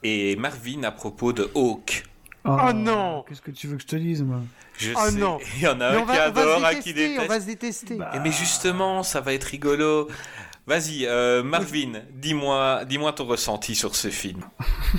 [0.02, 2.02] et Marvin à propos de Hawk.
[2.44, 4.40] Oh, non Qu'est-ce que tu veux que je te dise, moi
[4.76, 7.08] Je Oh sais, non il y en a Mais un qui adore, un qui détester,
[7.08, 7.20] déteste.
[7.24, 7.94] On va se détester.
[7.94, 10.08] Et mais justement, ça va être rigolo.
[10.66, 14.42] Vas-y, euh, Marvin, dis-moi, dis-moi ton ressenti sur ce film.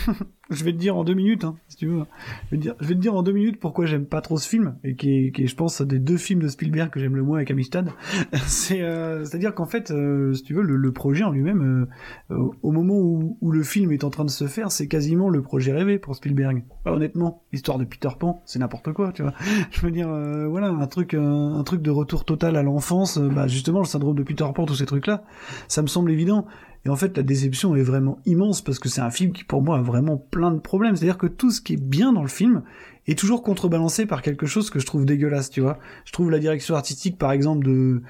[0.52, 2.04] Je vais te dire en deux minutes, hein, si tu veux.
[2.52, 5.10] Je vais, te dire, en deux minutes pourquoi j'aime pas trop ce film, et qui
[5.10, 7.38] est, qui est, je pense, un des deux films de Spielberg que j'aime le moins
[7.38, 7.92] avec Amistad.
[8.72, 11.88] Euh, c'est-à-dire qu'en fait, euh, si tu veux, le, le projet en lui-même,
[12.32, 15.30] euh, au moment où, où le film est en train de se faire, c'est quasiment
[15.30, 16.64] le projet rêvé pour Spielberg.
[16.86, 19.34] Honnêtement, l'histoire de Peter Pan, c'est n'importe quoi, tu vois.
[19.72, 20.10] Je veux dire,
[20.50, 24.16] voilà, un truc, euh, un truc de retour total à l'enfance, bah, justement, le syndrome
[24.16, 25.24] de Peter Pan, tous ces trucs-là,
[25.68, 26.46] ça me semble évident.
[26.86, 29.62] Et en fait, la déception est vraiment immense parce que c'est un film qui, pour
[29.64, 30.96] moi, a vraiment plein de problèmes.
[30.96, 32.62] C'est-à-dire que tout ce qui est bien dans le film
[33.08, 35.80] est toujours contrebalancé par quelque chose que je trouve dégueulasse, tu vois.
[36.06, 38.02] Je trouve la direction artistique, par exemple, de,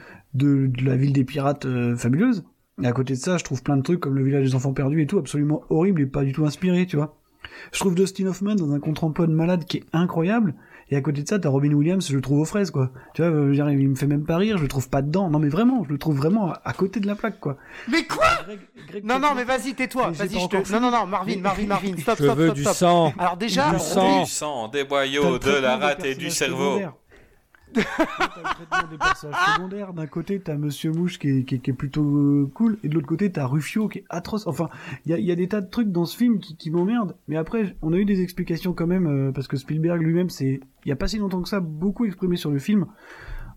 [0.84, 2.44] la ville des pirates euh, fabuleuse.
[2.82, 4.74] Et à côté de ça, je trouve plein de trucs comme le village des enfants
[4.74, 7.18] perdus et tout absolument horrible et pas du tout inspiré, tu vois.
[7.72, 10.56] Je trouve Dustin Hoffman dans un contre-emploi de malade qui est incroyable.
[10.92, 12.92] Et à côté de ça, t'as Robin Williams, je le trouve aux fraises, quoi.
[13.16, 15.02] Tu vois, je veux dire, il me fait même pas rire, je le trouve pas
[15.02, 15.32] dedans.
[15.32, 17.58] Non, mais vraiment, je le trouve vraiment à, côté de la plaque, quoi.
[17.88, 18.26] Mais quoi?
[19.04, 20.12] Non, non, mais vas-y, tais-toi.
[20.12, 20.72] Vas-y, je te.
[20.72, 21.08] Non, non, non.
[21.08, 22.76] Marvin, Marvin, Marvin, stop, Je stop, veux stop, du stop.
[22.76, 23.14] sang.
[23.18, 24.24] Alors déjà, Du on- sang.
[24.24, 26.80] Du sang, des boyaux, de la rate et du cerveau.
[27.76, 29.94] Des personnages secondaires.
[29.94, 33.46] D'un côté, t'as Monsieur Mouche qui est, plutôt euh, cool, et de l'autre côté, t'as
[33.46, 34.48] Rufio qui est atroce.
[34.48, 34.70] Enfin,
[35.06, 37.16] il y a, des tas de trucs dans ce film qui, m'emmerdent.
[37.28, 40.60] Mais après, on a eu des explications quand même, euh, parce que Spielberg lui-même, c'est,
[40.86, 42.86] il y a pas si longtemps que ça, beaucoup exprimé sur le film,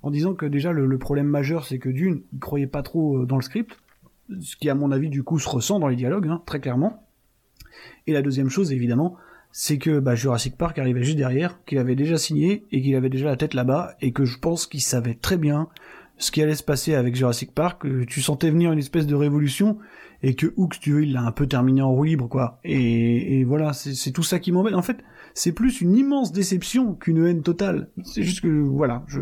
[0.03, 3.23] en disant que déjà le, le problème majeur, c'est que d'une, il croyait pas trop
[3.23, 3.79] euh, dans le script,
[4.41, 7.05] ce qui à mon avis du coup se ressent dans les dialogues, hein, très clairement.
[8.07, 9.17] Et la deuxième chose, évidemment,
[9.51, 13.09] c'est que bah, Jurassic Park arrivait juste derrière, qu'il avait déjà signé et qu'il avait
[13.09, 15.69] déjà la tête là-bas, et que je pense qu'il savait très bien
[16.19, 17.87] ce qui allait se passer avec Jurassic Park.
[18.07, 19.79] tu sentais venir une espèce de révolution,
[20.23, 22.59] et que Hook, si tu veux, il l'a un peu terminé en roue libre, quoi.
[22.65, 24.75] Et, et voilà, c'est tout ça qui m'embête.
[24.75, 24.99] En fait,
[25.35, 27.91] c'est plus une immense déception qu'une haine totale.
[28.03, 29.21] C'est juste que, voilà, je...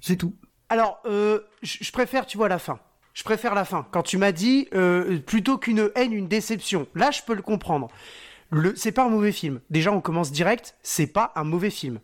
[0.00, 0.34] c'est tout.
[0.70, 2.78] Alors, euh, je préfère, tu vois, la fin.
[3.12, 3.86] Je préfère la fin.
[3.90, 6.86] Quand tu m'as dit euh, plutôt qu'une haine, une déception.
[6.94, 7.88] Là, je peux le comprendre.
[8.52, 9.60] Le, c'est pas un mauvais film.
[9.70, 10.76] Déjà, on commence direct.
[10.82, 12.00] C'est pas un mauvais film.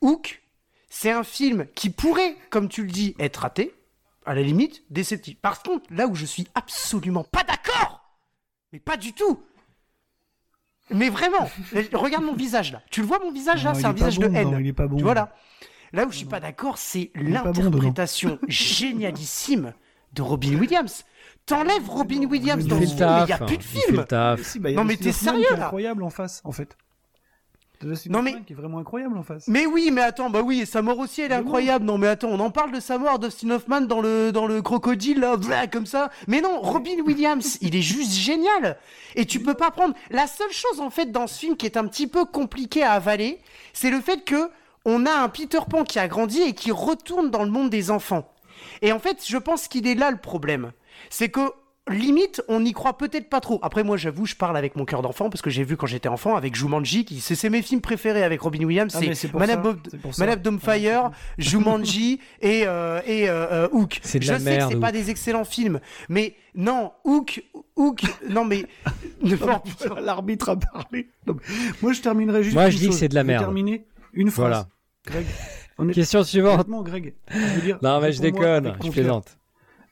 [0.00, 0.42] Hook,
[0.88, 3.74] c'est un film qui pourrait, comme tu le dis, être raté.
[4.24, 5.36] À la limite, déceptif.
[5.36, 8.08] Par contre, là où je suis absolument pas d'accord,
[8.72, 9.42] mais pas du tout.
[10.90, 11.50] Mais vraiment,
[11.92, 12.82] regarde mon visage là.
[12.90, 14.48] Tu le vois mon visage là, c'est un visage bon de haine.
[14.48, 14.96] dedans, il est pas bon.
[14.96, 15.34] Tu vois là?
[15.92, 19.74] Là où je suis pas d'accord, c'est bon l'interprétation génialissime
[20.12, 21.04] de Robin Williams.
[21.46, 24.04] T'enlèves Robin Williams dans le film, mais il y a plus de fait film.
[24.42, 26.76] Si, bah, non mais t'es sérieux là incroyable en face, en fait.
[28.08, 29.48] Non, mais- qui est vraiment incroyable en face.
[29.48, 31.84] Mais oui, mais attends, bah oui, et sa mort aussi, elle est incroyable.
[31.84, 34.62] Non, mais attends, on en parle de sa mort, Dustin Hoffman dans le dans le
[34.62, 36.10] crocodile là, blah, comme ça.
[36.28, 38.76] Mais non, Robin Williams, il est juste génial.
[39.16, 39.94] Et tu peux pas prendre.
[40.10, 42.92] La seule chose en fait dans ce film qui est un petit peu compliqué à
[42.92, 43.40] avaler,
[43.72, 44.48] c'est le fait que
[44.84, 47.90] on a un Peter Pan qui a grandi et qui retourne dans le monde des
[47.90, 48.31] enfants.
[48.82, 50.72] Et en fait, je pense qu'il est là le problème.
[51.10, 51.40] C'est que
[51.90, 53.58] limite, on n'y croit peut-être pas trop.
[53.60, 56.08] Après, moi, j'avoue, je parle avec mon cœur d'enfant parce que j'ai vu quand j'étais
[56.08, 60.40] enfant avec Jumanji, qui c'est mes films préférés avec Robin Williams, Ah, c'est Madame, Bob-
[60.42, 64.00] Domefire, Jumanji et euh, et euh, euh, Hook.
[64.14, 67.42] De je la sais merde, que c'est pas des excellents films, mais non, Hook,
[67.74, 68.64] Hook, non mais
[70.00, 71.08] L'arbitre a parlé.
[71.82, 72.54] Moi, je terminerai juste.
[72.54, 73.42] Moi, je dis que c'est de la merde.
[73.44, 74.48] terminer une phrase.
[74.48, 74.68] Voilà.
[75.06, 75.26] Greg.
[75.82, 76.66] On est- Question suivante.
[76.84, 77.14] Greg.
[77.30, 79.36] je veux dire, Non, mais je déconne, je plaisante.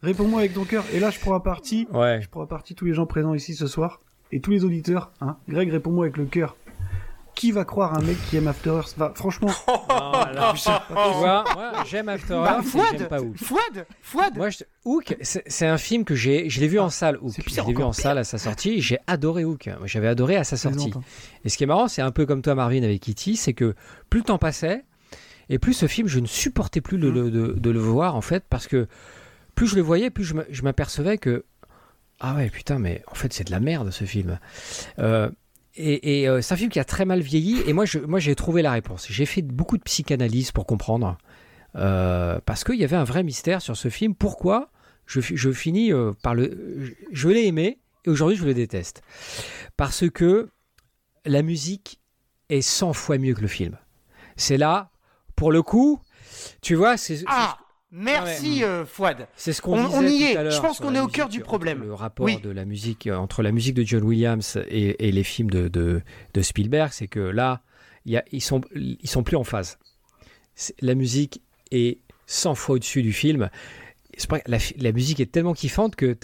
[0.02, 0.84] Réponds-moi avec ton cœur.
[0.94, 1.86] Et là, je prends à partie.
[1.92, 2.20] Ouais.
[2.22, 4.00] Je prends à partie tous les gens présents ici ce soir
[4.32, 5.12] et tous les auditeurs.
[5.20, 5.36] Hein.
[5.48, 6.56] Greg, réponds-moi avec le cœur.
[7.34, 8.96] Qui va croire un mec qui aime After Earth?
[9.14, 9.48] Franchement.
[9.66, 13.36] Putain, Tu vois, moi, j'aime After Bah, Earth, mais Fouad, j'aime pas Hook.
[13.36, 14.36] Fouad, Fouad.
[14.36, 14.58] Moi, je...
[14.84, 17.18] Hook, c'est c'est un film que j'ai, je l'ai vu en salle.
[17.22, 18.80] Hook, je l'ai vu en salle à sa sortie.
[18.80, 19.70] J'ai adoré Hook.
[19.84, 20.92] J'avais adoré à sa sortie.
[21.44, 23.74] Et ce qui est marrant, c'est un peu comme toi, Marvin, avec Kitty, c'est que
[24.10, 24.84] plus le temps passait,
[25.50, 28.22] et plus ce film, je ne supportais plus de, le- de- de le voir en
[28.22, 28.88] fait, parce que
[29.54, 31.44] plus je le voyais, plus je m'apercevais que
[32.20, 34.38] ah ouais, putain, mais en fait, c'est de la merde ce film.
[34.98, 35.30] Euh,
[35.74, 37.62] et et, euh, c'est un film qui a très mal vieilli.
[37.66, 39.06] Et moi, je, moi, j'ai trouvé la réponse.
[39.08, 41.16] J'ai fait beaucoup de psychanalyse pour comprendre,
[41.76, 44.14] euh, parce qu'il y avait un vrai mystère sur ce film.
[44.14, 44.70] Pourquoi
[45.06, 49.02] je, je finis euh, par le, je, je l'ai aimé et aujourd'hui je le déteste,
[49.78, 50.50] parce que
[51.24, 52.00] la musique
[52.50, 53.78] est 100 fois mieux que le film.
[54.36, 54.90] C'est là,
[55.40, 55.98] pour le coup,
[56.60, 57.56] tu vois, c'est Ah,
[57.90, 59.26] merci euh, Fouad.
[59.36, 60.36] c'est ce qu'on On- disait on y tout est.
[60.36, 61.80] à Je pense qu'on est au cœur du entre problème.
[61.82, 62.38] Le rapport Oui.
[62.42, 65.68] de la musique euh, entre la musique de John Williams et, et les films de,
[65.68, 66.02] de,
[66.34, 67.62] de Spielberg, c'est que là,
[68.04, 69.78] il y a, ils sont ils sont plus en phase.
[70.82, 73.48] La musique est 100 fois au-dessus du film.
[74.46, 76.14] La, la musique est tellement kiffante que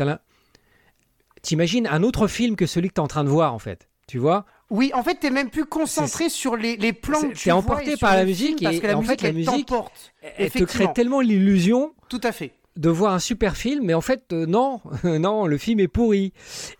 [1.40, 3.88] t'imagines un autre film que celui que tu es en train de voir en fait.
[4.06, 4.44] Tu vois?
[4.70, 7.60] Oui, en fait, t'es même plus concentré sur les, les plans que tu t'es vois
[7.60, 9.20] emporté et sur par la le film musique parce et- que la et en musique,
[9.20, 10.12] fait, la elle musique, t'emporte.
[10.38, 12.52] Elle te crée tellement l'illusion Tout à fait.
[12.76, 16.32] de voir un super film, mais en fait, euh, non, non, le film est pourri.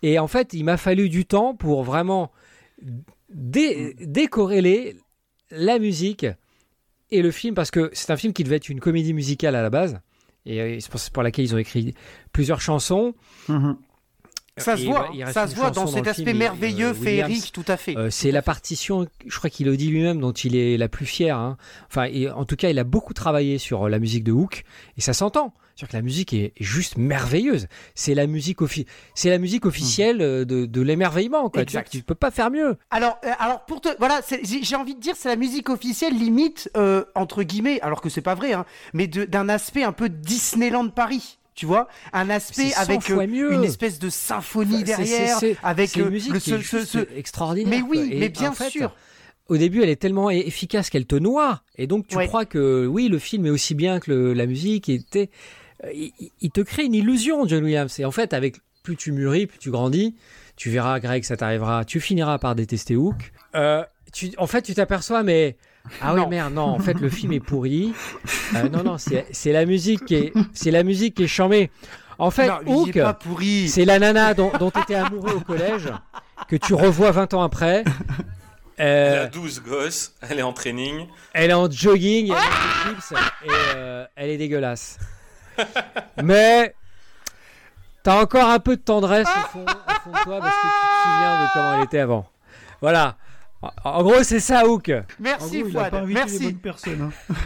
[0.03, 2.31] Et en fait, il m'a fallu du temps pour vraiment
[3.29, 4.97] dé- décorréler
[5.51, 6.25] la musique
[7.09, 9.61] et le film, parce que c'est un film qui devait être une comédie musicale à
[9.61, 10.01] la base,
[10.45, 11.93] et euh, c'est pour, c'est pour laquelle ils ont écrit
[12.33, 13.13] plusieurs chansons.
[14.57, 17.51] Ça se voit, il ça se voit dans cet aspect film, merveilleux, euh, Williams, féerique,
[17.51, 17.97] tout à fait.
[17.97, 21.05] euh, c'est la partition, je crois qu'il le dit lui-même, dont il est la plus
[21.05, 21.37] fière.
[21.37, 21.57] hein.
[21.89, 24.63] Enfin, et en tout cas, il a beaucoup travaillé sur euh, la musique de Hook,
[24.97, 25.53] et ça s'entend.
[25.75, 27.67] C'est-à-dire que la musique est, juste merveilleuse.
[27.93, 28.57] C'est la musique,
[29.13, 31.51] c'est la musique officielle de, de l'émerveillement.
[31.51, 31.63] quoi.
[31.63, 31.91] Tu Exact.
[31.91, 32.77] Tu peux pas faire mieux.
[32.89, 37.03] Alors, alors pour te, voilà, j'ai envie de dire, c'est la musique officielle limite euh,
[37.15, 41.37] entre guillemets, alors que c'est pas vrai, hein, mais d'un aspect un peu Disneyland Paris.
[41.57, 43.51] Tu vois, un aspect C'est 100 avec euh, mieux.
[43.51, 47.07] une espèce de symphonie derrière, avec c'est une euh, musique le qui est ce- ce-
[47.17, 47.67] extraordinaire.
[47.69, 48.09] Mais oui.
[48.11, 48.95] Et mais bien en fait, sûr.
[49.49, 51.63] Au début, elle est tellement efficace qu'elle te noie.
[51.77, 52.27] Et donc, tu Ouais.
[52.27, 54.87] crois que oui, le film est aussi bien que le- la musique.
[54.87, 55.25] Et euh,
[55.93, 57.99] il, il te crée une illusion, John Williams.
[57.99, 60.15] Et en fait, avec plus tu mûris, plus tu grandis,
[60.57, 61.85] tu verras, Greg, ça t'arrivera.
[61.85, 63.31] Tu finiras par détester Hook.
[63.55, 65.57] Euh, tu, en fait, tu t'aperçois, mais
[66.01, 66.63] ah oui, merde, non.
[66.65, 67.93] En fait, le film est pourri.
[68.55, 71.69] Euh, non, non, c'est la musique qui est, c'est la musique qui est chambée.
[72.17, 72.97] En fait, Non, Hook,
[73.67, 75.89] c'est la nana dont, tu étais amoureux au collège,
[76.47, 77.83] que tu revois 20 ans après.
[78.77, 81.07] Elle Euh, a 12 gosses, elle est en training.
[81.33, 83.11] elle est en jogging, elle des chips
[83.45, 84.97] et euh, elle est dégueulasse.
[86.23, 86.73] Mais
[88.03, 90.67] t'as encore un peu de tendresse au fond, au fond de toi parce que tu
[90.67, 92.29] te souviens de comment elle était avant.
[92.81, 93.17] Voilà.
[93.61, 94.91] En- En gros, c'est ça, Hook.
[95.19, 96.53] Merci En gros, Fouad, les merci.
[96.53, 97.11] personnes.
[97.29, 97.33] hein.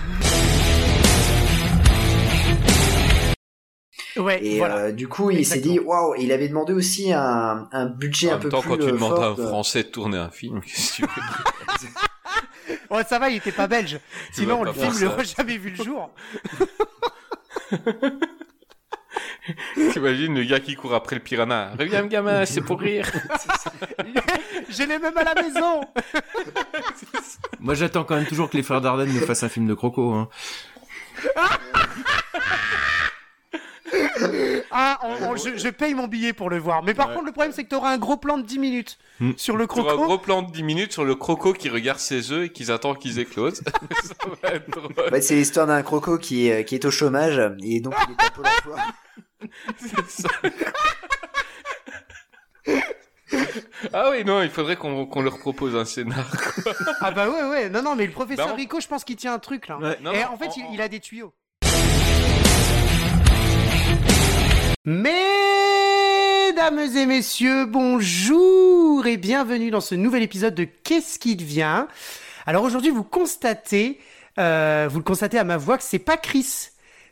[4.17, 4.75] Ouais, Et voilà.
[4.77, 8.35] euh, du coup, il s'est dit, waouh, il avait demandé aussi un, un budget En
[8.35, 10.29] un peu même temps, plus quand tu euh, demandes à un Français de tourner un
[10.29, 11.87] film, qu'est-ce que tu veux
[12.95, 13.99] Ouais, ça va, il était pas belge.
[14.33, 16.09] Sinon, le film n'aurait jamais vu le jour.
[19.93, 21.71] T'imagines le gars qui court après le piranha.
[21.77, 23.09] Reviens, gamin, c'est pour rire.
[24.69, 25.81] Je l'ai même à la maison.
[27.59, 30.11] Moi, j'attends quand même toujours que les frères Dardenne nous fassent un film de croco.
[30.13, 30.29] Hein.
[34.71, 36.81] Ah, on- on- je, je paye mon billet pour le voir.
[36.83, 37.13] Mais par Ouais.
[37.15, 39.31] contre, le problème, c'est que tu auras un gros plan de 10 minutes Hmm.
[39.35, 40.05] sur le Tu auras un croco.
[40.07, 42.93] gros plan de 10 minutes sur le croco qui regarde ses œufs et qui attend
[42.95, 43.61] qu'ils éclosent.
[44.03, 44.91] ça va être drôle.
[45.07, 48.11] En fait, c'est l'histoire d'un croco qui est, qui est au chômage et donc il
[48.13, 48.77] est à Pôle emploi.
[49.77, 50.29] C'est ça.
[53.93, 56.29] Ah oui, non, il faudrait qu'on qu'on leur propose un scénar.
[56.29, 56.73] quoi.
[56.99, 57.69] Ah bah ouais, ouais.
[57.69, 59.77] Non, non, mais le professeur Bah, on- Rico, je pense qu'il tient un truc là.
[59.77, 61.33] Ouais, non, et non, en fait, on- il, il a des tuyaux.
[64.85, 71.85] Mesdames et messieurs, bonjour et bienvenue dans ce nouvel épisode de Qu'est-ce qui devient?
[72.45, 73.99] Alors aujourd'hui, vous constatez,
[74.39, 76.69] euh, vous le constatez à ma voix que c'est pas Chris.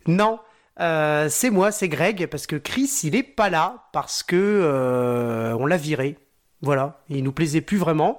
[0.08, 0.40] Non,
[0.80, 5.54] Euh, c'est moi, c'est Greg, parce que Chris, il est pas là, parce que euh,
[5.60, 6.18] on l'a viré.
[6.62, 8.18] Voilà, il nous plaisait plus vraiment.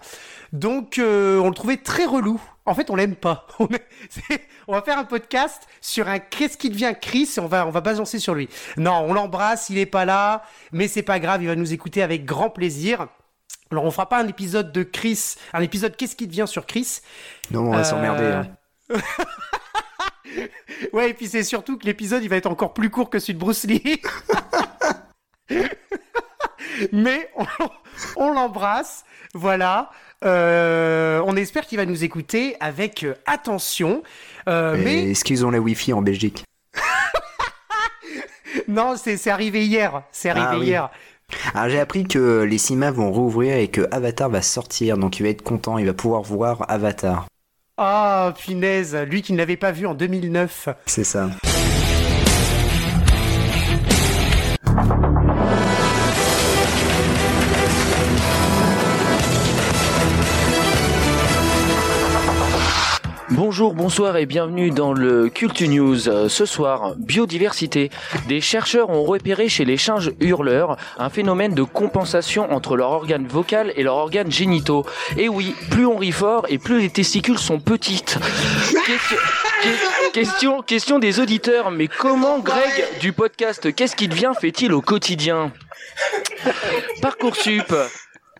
[0.52, 2.40] Donc, euh, on le trouvait très relou.
[2.64, 3.46] En fait, on l'aime pas.
[3.58, 7.40] On, est- c'est- on va faire un podcast sur un qu'est-ce qui devient Chris et
[7.40, 8.48] on va, on va balancer sur lui.
[8.76, 10.42] Non, on l'embrasse, il est pas là,
[10.72, 13.08] mais c'est pas grave, il va nous écouter avec grand plaisir.
[13.72, 17.00] Alors, on fera pas un épisode de Chris, un épisode qu'est-ce qui devient sur Chris?
[17.50, 18.24] Non, on va s'emmerder.
[18.24, 18.46] hein.
[20.92, 23.34] Ouais, et puis c'est surtout que l'épisode il va être encore plus court que celui
[23.34, 24.00] de Bruce Lee.
[26.92, 27.44] Mais on,
[28.16, 29.90] on l'embrasse, voilà.
[30.24, 34.02] Euh, on espère qu'il va nous écouter avec euh, attention.
[34.48, 36.44] Euh, mais Est-ce qu'ils ont la Wi-Fi en Belgique
[38.68, 40.02] non, c'est c'est arrivé hier.
[40.12, 40.66] C'est arrivé Ah oui.
[40.66, 40.90] hier.
[41.54, 45.22] Alors j'ai appris que les cinémas vont rouvrir et que Avatar va sortir, donc il
[45.22, 47.26] va être content, il va pouvoir voir Avatar.
[47.82, 50.68] Ah, punaise, lui qui ne l'avait pas vu en 2009.
[50.84, 51.30] C'est ça.
[63.30, 66.08] Bonjour, bonsoir et bienvenue dans le Cultu News.
[66.08, 67.90] Euh, Ce soir, biodiversité.
[68.28, 73.26] Des chercheurs ont repéré chez les singes hurleurs un phénomène de compensation entre leurs organes
[73.28, 74.84] vocaux et leurs organes génitaux.
[75.16, 78.18] Et oui, plus on rit fort et plus les testicules sont petites.
[78.86, 79.16] Question,
[79.62, 84.80] que- question, question des auditeurs, mais comment Greg du podcast Qu'est-ce qui devient fait-il au
[84.80, 85.52] quotidien?
[87.00, 87.72] Parcoursup.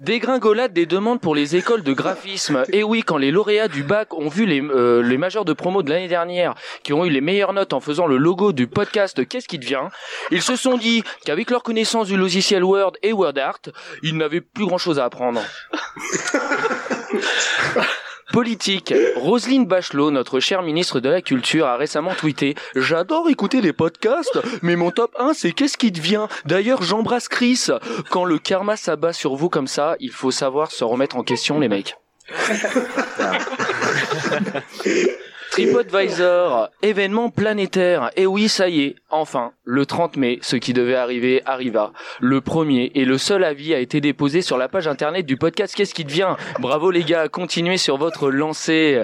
[0.01, 2.65] Dégringolade des demandes pour les écoles de graphisme.
[2.73, 5.83] Et oui, quand les lauréats du bac ont vu les, euh, les majeurs de promo
[5.83, 9.29] de l'année dernière qui ont eu les meilleures notes en faisant le logo du podcast
[9.29, 9.89] Qu'est-ce qui devient?
[10.31, 13.61] Ils se sont dit qu'avec leur connaissance du logiciel Word et WordArt,
[14.03, 15.43] ils n'avaient plus grand-chose à apprendre.
[18.33, 18.95] Politique.
[19.17, 24.39] Roselyne Bachelot, notre chère ministre de la Culture, a récemment tweeté «J'adore écouter les podcasts,
[24.63, 27.67] mais mon top 1, c'est qu'est-ce qui devient D'ailleurs, j'embrasse Chris.
[28.11, 31.59] Quand le karma s'abat sur vous comme ça, il faut savoir se remettre en question,
[31.59, 31.97] les mecs.»
[35.51, 38.11] TripAdvisor, événement planétaire.
[38.17, 41.93] Et oui, ça y est, enfin, le 30 mai, ce qui devait arriver arriva.
[42.21, 45.75] Le premier et le seul avis a été déposé sur la page internet du podcast
[45.75, 46.37] Qu'est-ce qui devient?
[46.61, 49.03] Bravo les gars, continuez sur votre lancée.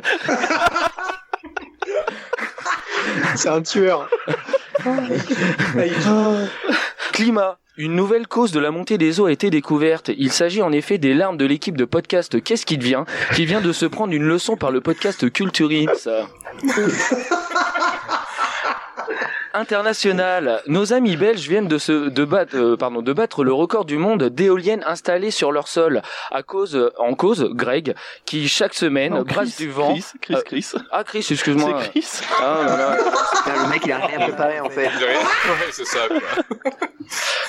[3.34, 4.08] C'est un tueur.
[7.12, 7.58] Climat.
[7.78, 10.10] Une nouvelle cause de la montée des eaux a été découverte.
[10.16, 13.60] Il s'agit en effet des larmes de l'équipe de podcast Qu'est-ce qui devient qui vient
[13.60, 15.90] de se prendre une leçon par le podcast Culturine.
[15.94, 16.26] Ça.
[19.56, 20.62] International.
[20.66, 23.96] Nos amis belges viennent de se de battre, euh, pardon, de battre le record du
[23.96, 26.02] monde d'éoliennes installées sur leur sol.
[26.30, 27.94] À cause, en cause, Greg,
[28.26, 29.92] qui chaque semaine Non, brasse Chris, du vent.
[29.94, 30.72] Chris, Chris, Euh, Chris.
[30.92, 31.80] ah Chris, excuse-moi.
[31.82, 32.20] C'est Chris.
[32.38, 32.96] Ah là là.
[33.44, 34.86] Putain, le mec il a rien préparé en fait.
[34.88, 35.16] Ouais,
[35.72, 36.00] c'est ça.
[36.08, 36.70] quoi.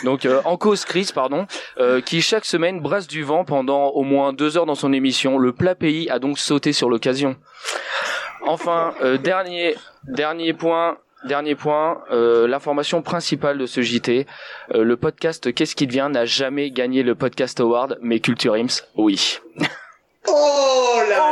[0.04, 1.46] Donc euh, en cause Chris, pardon,
[1.80, 5.38] euh, qui chaque semaine brasse du vent pendant au moins deux heures dans son émission.
[5.38, 7.36] Le plat pays a donc sauté sur l'occasion.
[8.46, 10.98] Enfin, euh, dernier dernier point.
[11.26, 14.28] Dernier point, euh, l'information principale de ce JT,
[14.74, 18.84] euh, le podcast Qu'est-ce qui devient n'a jamais gagné le podcast award, mais Culture Ims,
[18.96, 19.40] oui.
[20.28, 21.32] Oh là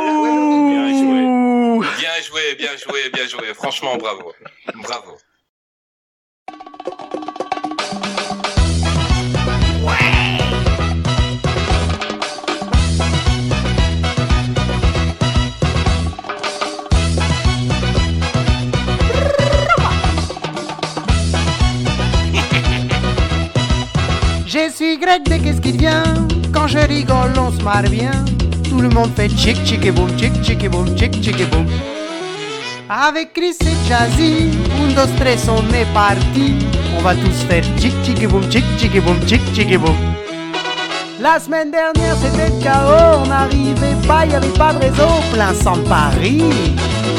[0.70, 1.86] Bien joué.
[1.98, 3.54] Bien joué, bien joué, bien joué.
[3.54, 4.32] Franchement, bravo.
[4.74, 5.18] Bravo.
[24.68, 26.02] Greg de qu'est-ce qui devient?
[26.52, 28.10] Quand je rigole, on se marre bien.
[28.68, 31.44] Tout le monde fait chic chic et boum, chic chic et boum, chic chic et
[31.44, 31.66] boum.
[32.88, 34.50] Avec Chris et Jazzy,
[34.82, 36.56] un, deux, tres, on est parti.
[36.98, 39.78] On va tous faire chic chic et boum, chic chic et boum, chic chic et
[39.78, 39.94] boum.
[41.20, 45.54] La semaine dernière c'était le chaos, on n'arrivait pas, y avait pas de réseau, plein
[45.54, 46.42] centre Paris,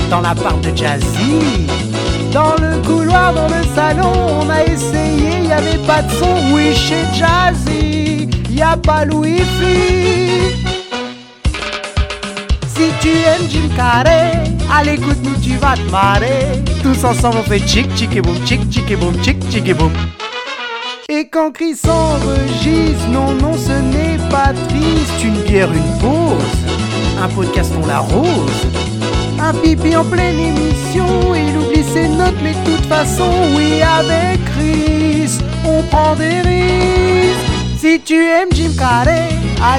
[0.10, 1.66] dans l'appart de Jazzy.
[2.32, 4.12] Dans le couloir, dans le salon,
[4.42, 6.54] on a essayé, y avait pas de son.
[6.54, 10.56] Oui, chez Jazzy, y a pas le wifi.
[12.76, 16.62] Si tu aimes Jim Carrey, à l'écoute nous tu vas te marrer.
[16.84, 19.74] Tous ensemble on fait chic chic et boum, chic chic et boum, chic chic et
[19.74, 19.92] boum.
[21.10, 25.24] Et quand Chris enregistre, non, non, ce n'est pas triste.
[25.24, 26.44] Une bière, une pause,
[27.24, 28.68] un podcast, on la rose.
[29.54, 35.40] Pipi en pleine émission, il oublie ses notes, mais de toute façon, oui, avec Chris,
[35.66, 37.80] on prend des risques.
[37.80, 39.30] Si tu aimes Jim Carrey,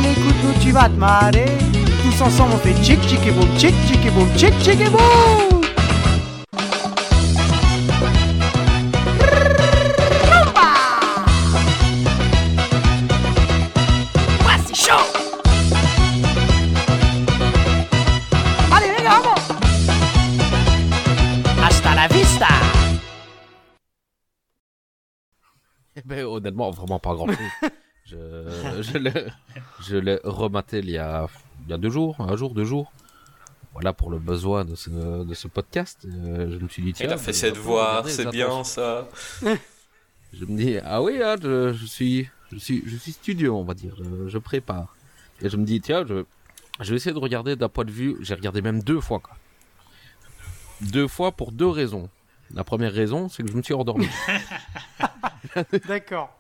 [0.02, 1.46] l'écoute, nous tu vas te marrer.
[2.02, 4.88] Tous ensemble, on fait chic, chic et boum, chic, chic et boum, chic, chic et
[4.88, 5.58] boum.
[26.38, 27.36] Honnêtement, vraiment pas grand chose.
[28.04, 28.16] je
[28.80, 29.26] je l'ai,
[29.80, 31.26] je l'ai rematé il y, a,
[31.66, 32.92] il y a deux jours, un jour, deux jours.
[33.74, 34.90] Voilà pour le besoin de ce,
[35.24, 36.04] de ce podcast.
[36.04, 37.06] Euh, je me suis dit, tiens.
[37.06, 39.08] Il a fait devoirs, regarder c'est bien ça.
[40.32, 43.64] Je me dis, ah oui, hein, je, je suis, je suis, je suis studio, on
[43.64, 43.94] va dire.
[43.96, 44.94] Je, je prépare.
[45.40, 46.24] Et je me dis, tiens, je,
[46.80, 48.16] je vais essayer de regarder d'un point de vue.
[48.20, 49.36] J'ai regardé même deux fois, quoi.
[50.80, 52.10] Deux fois pour deux raisons.
[52.55, 54.09] La première raison, c'est que je me suis endormi.
[55.87, 56.37] D'accord.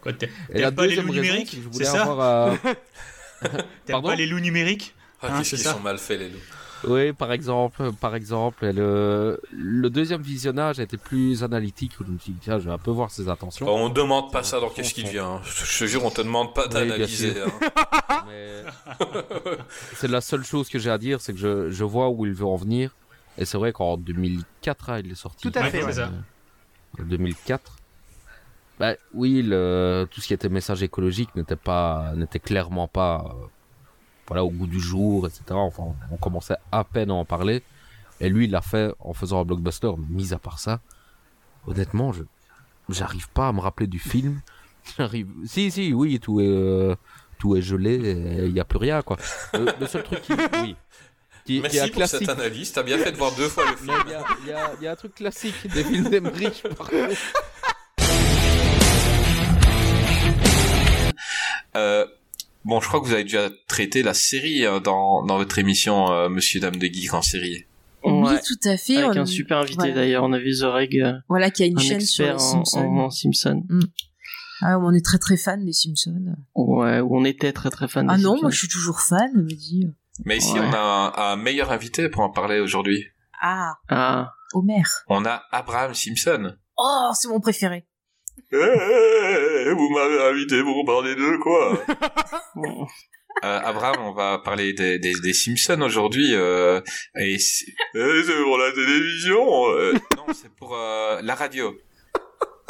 [0.00, 1.84] Quoi, t'aimes Et la pas les deuxième loups raison, numériques c'est que je C'est voulais
[1.84, 2.20] ça avoir.
[2.20, 2.56] euh,
[3.42, 3.52] T'aimes
[3.92, 6.38] Pardon pas les loups numériques Ah, Hein, qu'est-ce c'est qu'ils sont mal faits les loups.
[6.84, 11.92] Oui, par exemple, par exemple, le, le deuxième visionnage a été plus analytique.
[12.00, 13.66] où Je me suis dit, tiens, je vais un peu voir ses intentions.
[13.68, 15.18] On demande pas ça dans Qu'est-ce qui devient.
[15.20, 15.40] hein.
[15.44, 17.34] Je te jure, on te demande pas d'analyser.
[17.40, 18.22] hein.
[18.28, 18.62] Mais
[19.94, 22.32] c'est la seule chose que j'ai à dire, c'est que je, je vois où il
[22.34, 22.90] veut en venir.
[23.38, 25.50] Et c'est vrai qu'en 2004, hein, il est sorti.
[25.50, 25.92] Tout à fait, Ouais, ouais.
[25.92, 26.10] c'est ça.
[26.98, 27.76] En 2004.
[28.78, 33.46] Bah, oui, le, tout ce qui était message écologique n'était pas, n'était clairement pas, euh,
[34.26, 35.42] voilà, au goût du jour, etc.
[35.52, 37.62] Enfin, on commençait à peine à en parler.
[38.20, 39.90] Et lui, il l'a fait en faisant un blockbuster.
[39.98, 40.80] Mais mis à part ça,
[41.66, 42.22] honnêtement, je,
[42.88, 44.40] j'arrive pas à me rappeler du film.
[44.96, 46.94] J'arrive, si, si, oui, tout est, euh,
[47.38, 49.16] tout est gelé, il n'y a plus rien, quoi.
[49.52, 50.32] Le, le seul truc qui,
[50.62, 50.76] oui.
[51.46, 52.28] Qui, qui Merci est pour cette classique.
[52.28, 52.72] analyse.
[52.72, 53.94] T'as bien fait de voir deux fois le film.
[54.06, 57.14] Il y a, y a- y a un truc classique des films d'Emmerich, par contre.
[61.76, 62.06] Euh,
[62.64, 66.10] bon, je crois que vous avez déjà traité la série euh, dans, dans votre émission
[66.10, 67.64] euh, Monsieur Dame de Geek en série.
[68.04, 68.40] Oui, Ouais.
[68.46, 68.96] tout à fait.
[68.98, 69.94] Avec on- un super invité voilà.
[69.94, 71.00] d'ailleurs, on a vu The Reg.
[71.00, 72.78] euh, Voilà, qui a une un chaîne sur les en- Simpsons.
[72.78, 73.64] en- en Simpsons.
[73.68, 73.80] Mm.
[74.62, 76.34] Ah, on est très très fan des Simpsons.
[76.54, 78.06] Ouais, on était très très fan.
[78.08, 78.42] Ah des non, Simpsons.
[78.42, 79.86] moi je suis toujours fan, me dit.
[80.24, 80.60] Mais ici, Ouais.
[80.60, 83.04] on a un, un meilleur invité pour en parler aujourd'hui.
[83.40, 84.32] Ah, Ah.
[84.54, 84.82] Homer.
[85.08, 86.54] On a Abraham Simpson.
[86.78, 87.84] Oh, c'est mon préféré.
[88.52, 91.78] Eh, vous m'avez invité pour parler de quoi?
[93.44, 96.28] Euh, Abraham, on va parler des, des, des Simpsons aujourd'hui.
[96.32, 96.80] Euh,
[97.20, 99.68] et c'est Eh, c'est pour la télévision.
[99.72, 101.76] euh, non, c'est pour euh, la radio.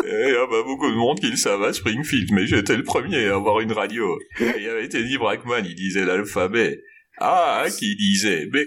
[0.05, 2.77] Eh, Il y a pas beaucoup de monde qui le savent à Springfield, mais j'étais
[2.77, 4.19] le premier à avoir une radio.
[4.41, 6.83] Il y avait Teddy Brackman, il disait l'alphabet.
[7.19, 8.49] Ah, qui disait.
[8.53, 8.59] Ah,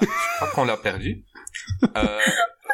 [0.00, 0.06] Je
[0.36, 1.24] crois qu'on l'a perdu.
[1.96, 2.18] Euh,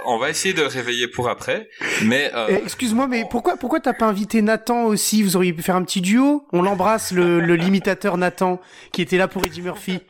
[0.07, 1.69] on va essayer de le réveiller pour après,
[2.05, 5.23] mais euh, Eh, Excuse-moi, mais pourquoi, pourquoi t'as pas invité Nathan aussi?
[5.23, 6.47] Vous auriez pu faire un petit duo?
[6.53, 8.61] On l'embrasse, le, le limitateur Nathan,
[8.93, 10.01] qui était là pour Eddie Murphy.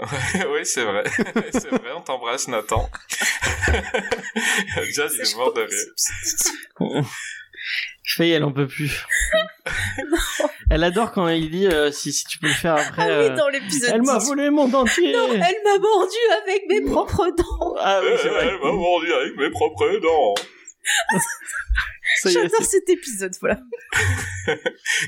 [0.00, 1.04] oui, c'est vrai.
[1.52, 2.90] c'est vrai, on t'embrasse, Nathan.
[4.92, 7.04] Jazz, il est mort de rire.
[8.06, 9.06] Faye, elle en peut plus.
[10.70, 13.02] elle adore quand il dit euh, si, si tu peux le faire après.
[13.02, 14.26] Ah oui, euh, dans l'épisode Elle m'a 10.
[14.26, 15.12] volé mon dentier.
[15.12, 17.74] Non, elle m'a mordu avec mes propres dents.
[17.80, 18.46] Ah oui, c'est vrai.
[18.48, 20.34] Elle m'a mordu avec mes propres dents.
[22.26, 23.58] J'adore cet épisode, voilà.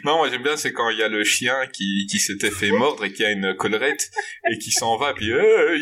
[0.05, 2.71] Non, moi j'aime bien, c'est quand il y a le chien qui, qui s'était fait
[2.71, 4.11] mordre et qui a une collerette
[4.51, 5.31] et qui s'en va, puis il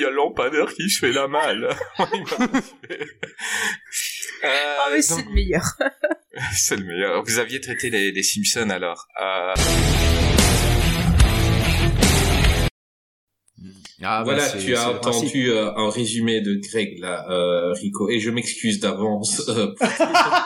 [0.00, 1.68] y a le lampadaire qui se fait la malle.
[2.12, 3.06] Il m'a tué.
[4.44, 5.62] Euh, Ah, mais c'est le meilleur.
[6.56, 7.22] c'est le meilleur.
[7.24, 9.06] Vous aviez traité les, les Simpsons alors.
[9.22, 9.54] Euh,
[14.06, 18.10] Ah, bah, voilà, c'est- tu as entendu euh, un résumé de Greg là, euh, Rico,
[18.10, 19.40] et je m'excuse d'avance.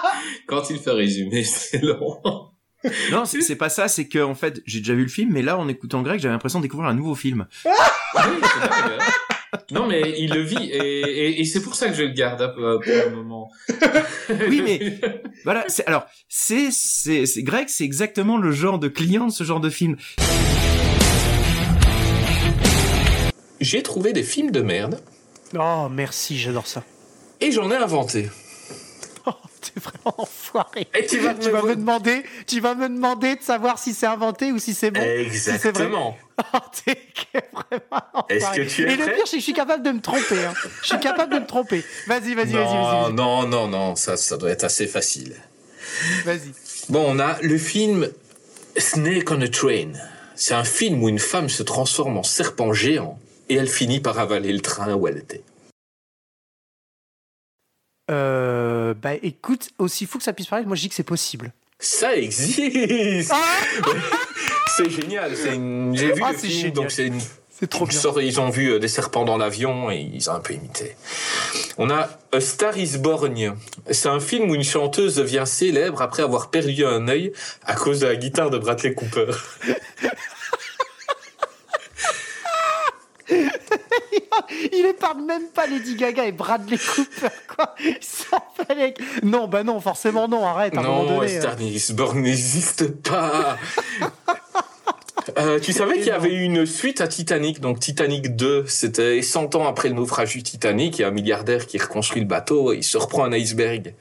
[0.47, 2.21] quand il fait résumer, c'est long.
[3.11, 5.59] Non, c'est pas ça, c'est que en fait, j'ai déjà vu le film, mais là,
[5.59, 7.49] en écoutant Greg, j'avais l'impression de découvrir un nouveau film.
[9.71, 12.41] Non, mais il le vit, et, et, et c'est pour ça que je le garde
[12.41, 13.51] euh, pour le moment.
[14.49, 14.99] oui, mais
[15.45, 15.65] voilà.
[15.69, 19.61] c'est- Alors, c'est c'est c'est- Greg, c'est exactement le genre de client de ce genre
[19.61, 19.97] de film.
[23.61, 25.01] J'ai trouvé des films de merde.
[25.59, 26.83] Oh, merci, j'adore ça.
[27.43, 28.31] Et j'en ai inventé.
[29.75, 30.87] T'es vraiment enfoiré.
[30.95, 34.53] Et tu vas me- me demander, tu vas me demander de savoir si c'est inventé
[34.53, 35.01] ou si c'est bon.
[35.03, 35.09] Si.
[35.09, 36.17] Exactement.
[36.55, 36.97] Oh, t'es
[37.53, 38.65] vraiment Est-ce enfoiré.
[38.67, 40.45] que tu es Et le pire, c'est que je suis capable de me tromper.
[40.45, 40.55] Hein.
[40.83, 41.85] Je suis capable de me tromper.
[42.07, 43.13] Vas-y, vas-y, vas-y, non, vas-y.
[43.15, 45.35] non, non, non, ça, ça doit être assez facile.
[46.25, 46.53] Vas-y.
[46.91, 48.09] Bon, on a le film
[48.77, 49.93] Snake on a Train.
[50.37, 54.21] C'est un film où une femme se transforme en serpent géant et elle finit par
[54.21, 55.43] avaler le train où elle était.
[58.11, 61.53] Euh, bah écoute, aussi fou que ça puisse paraître, moi je dis que c'est possible.
[61.81, 62.59] Ça existe
[64.77, 65.95] C'est génial, c'est une...
[65.97, 66.73] j'ai vu Ah, le c'est film, génial.
[66.73, 67.21] donc c'est une...
[67.69, 70.41] trop une sorte- Ils ont vu euh, des serpents dans l'avion et ils ont un
[70.41, 70.97] peu imité.
[71.77, 73.57] On a A Star is Born.
[73.91, 77.33] C'est un film où une chanteuse devient célèbre après avoir perdu un œil
[77.65, 79.27] à cause de la guitare de Bradley Cooper.
[84.51, 87.75] Il épargne même pas Lady Gaga et Bradley Cooper, quoi.
[88.01, 88.99] Ça Titanic.
[89.23, 91.39] Non, bah non, forcément non, arrête, à un moment Non, donné.
[91.39, 92.15] euh.
[92.15, 93.59] N'existe pas.
[95.37, 99.21] Euh, tu savais qu'il y avait eu une suite à Titanic, donc Titanic 2, c'était
[99.21, 102.27] 100 ans après le naufrage du Titanic, il y a un milliardaire qui reconstruit le
[102.27, 103.95] bateau et il se reprend un iceberg.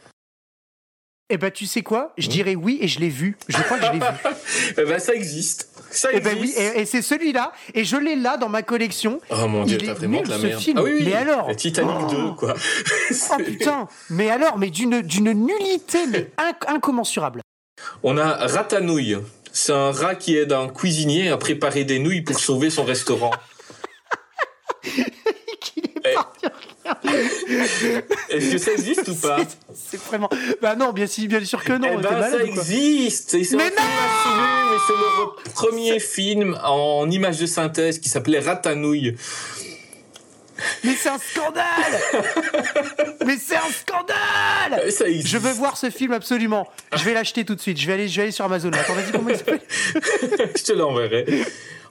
[1.30, 2.14] Eh ben, tu sais quoi?
[2.18, 2.22] Hmm?
[2.22, 3.36] Je dirais oui et je l'ai vu.
[3.50, 4.06] Je crois que je l'ai vu.
[4.78, 5.76] Eh ben ça existe.
[5.92, 9.20] Ça Eh ben oui, et, et c'est celui-là, et je l'ai là dans ma collection.
[9.30, 10.60] Oh mon dieu, t'as vraiment de la merde.
[10.62, 10.78] film.
[10.80, 11.04] Ah oui, oui.
[11.06, 12.54] Mais alors Le Titanic 2, quoi.
[13.32, 17.42] Oh putain Mais alors, mais d'une d'une nullité mais inc- incommensurable.
[18.04, 19.18] On a Ratanouille.
[19.54, 23.32] C'est un rat qui aide un cuisinier à préparer des nouilles pour sauver son restaurant.
[24.86, 26.16] Eh.
[28.30, 29.38] Est-ce que ça existe ou pas
[29.74, 30.30] C'est vraiment.
[30.62, 31.88] Bah non, bien, si, bien sûr que non.
[31.92, 33.34] Eh ben, malade ça existe.
[33.34, 39.16] Mais assumé, mais c'est le premier film en image de synthèse qui s'appelait Ratanouille.
[40.84, 42.26] Mais c'est un scandale
[43.26, 45.28] Mais c'est un scandale Ça existe.
[45.28, 46.68] Je veux voir ce film absolument.
[46.96, 47.80] Je vais l'acheter tout de suite.
[47.80, 48.72] Je vais aller, je vais aller sur Amazon.
[48.74, 49.62] Attends, vas-y, comment il s'appelle?
[50.56, 51.26] Je te l'enverrai.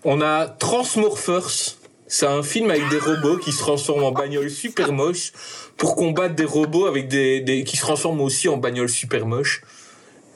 [0.05, 1.77] On a Transmorphers.
[2.09, 5.33] C'est un film avec des robots qui se transforment en bagnoles super moches
[5.77, 9.63] pour combattre des robots avec des, des qui se transforment aussi en bagnoles super moches.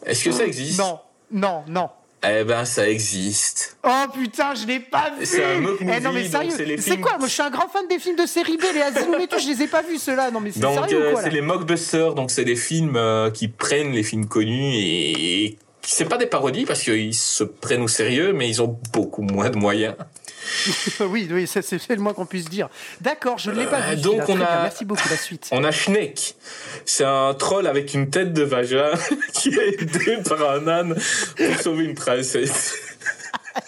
[0.05, 0.79] Est-ce que ça existe?
[0.79, 0.99] Non,
[1.31, 1.89] non, non.
[2.29, 3.79] Eh ben, ça existe.
[3.83, 6.99] Oh putain, je l'ai pas vu C'est un mock Eh non mais movie, sérieux, c'est
[6.99, 7.17] quoi?
[7.17, 9.39] Moi je suis un grand fan des films de série B, les Asylum et tout,
[9.39, 10.31] je les ai pas vus ceux-là.
[10.31, 13.31] Non mais c'est sérieux euh, ou quoi c'est les mockbusters, donc c'est des films euh,
[13.31, 17.81] qui prennent les films connus et, et c'est pas des parodies parce qu'ils se prennent
[17.83, 19.95] au sérieux, mais ils ont beaucoup moins de moyens.
[21.01, 22.69] oui, oui, c'est le moins qu'on puisse dire.
[23.01, 24.01] D'accord, je ne l'ai pas Euh, vu.
[24.03, 25.49] donc on a- bien, Merci beaucoup, la suite.
[25.53, 26.35] On a Schneck.
[26.85, 28.91] C'est un troll avec une tête de vagin
[29.33, 30.95] qui est aidé par un âne
[31.37, 32.75] pour sauver une princesse.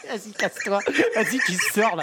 [0.09, 0.79] Vas-y, casse-toi.
[1.15, 2.03] Vas-y, tu sors là.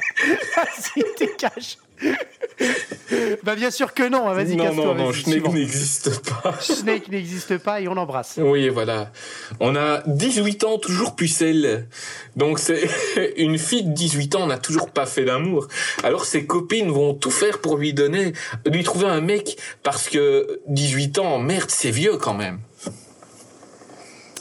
[0.56, 1.78] Vas-y, t'es cache.
[3.44, 5.54] bah bien sûr que non, vas-y, non, non, non, suivant.
[5.54, 6.56] n'existe pas.
[6.60, 8.40] Snake n'existe pas et on l'embrasse.
[8.42, 9.12] Oui, voilà.
[9.60, 11.88] On a 18 ans, toujours pucelle.
[12.36, 12.90] Donc c'est
[13.38, 15.68] une fille de 18 ans n'a toujours pas fait d'amour.
[16.04, 18.34] Alors ses copines vont tout faire pour lui donner,
[18.66, 22.60] lui trouver un mec parce que 18 ans, merde, c'est vieux quand même.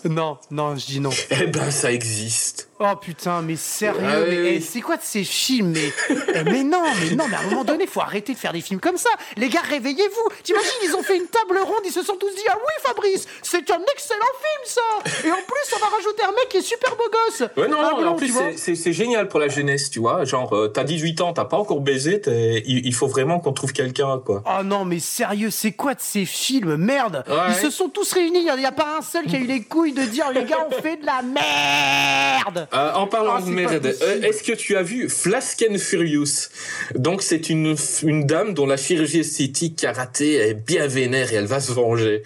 [0.04, 1.10] Non, non, je dis non.
[1.30, 2.68] Eh ben, ça existe.
[2.80, 4.48] Oh putain, mais sérieux, Ah mais oui.
[4.56, 5.92] eh, c'est quoi de ces films mais,
[6.32, 8.60] eh, mais non, mais non, mais à un moment donné, faut arrêter de faire des
[8.60, 9.10] films comme ça.
[9.36, 10.28] Les gars, réveillez-vous.
[10.44, 13.26] T'imagines, ils ont fait une table ronde, ils se sont tous dit ah oui Fabrice,
[13.42, 15.26] c'est un excellent film ça.
[15.26, 17.40] Et en plus, on va rajouter un mec qui est super beau gosse.
[17.56, 20.24] Ouais, non, non, en plus, c'est- génial pour la jeunesse, tu vois.
[20.24, 22.22] Genre, euh, t'as 18 ans, t'as pas encore baisé,
[22.64, 24.42] il, il faut vraiment qu'on trouve quelqu'un, quoi.
[24.46, 26.76] Oh non, mais sérieux, c'est quoi de ces films?
[26.76, 27.34] Merde Ouais.
[27.48, 29.62] Ils se sont tous réunis, il n'y a pas un seul qui a eu les
[29.62, 33.50] couilles de dire les gars, on fait de la merde Euh, en parlant Ah, de
[33.50, 36.48] merde, euh, est-ce que tu as vu Flask and Furious?
[36.94, 41.46] Donc c'est une, une dame dont la chirurgie esthétique karaté est bien vénère et elle
[41.46, 42.22] va se venger.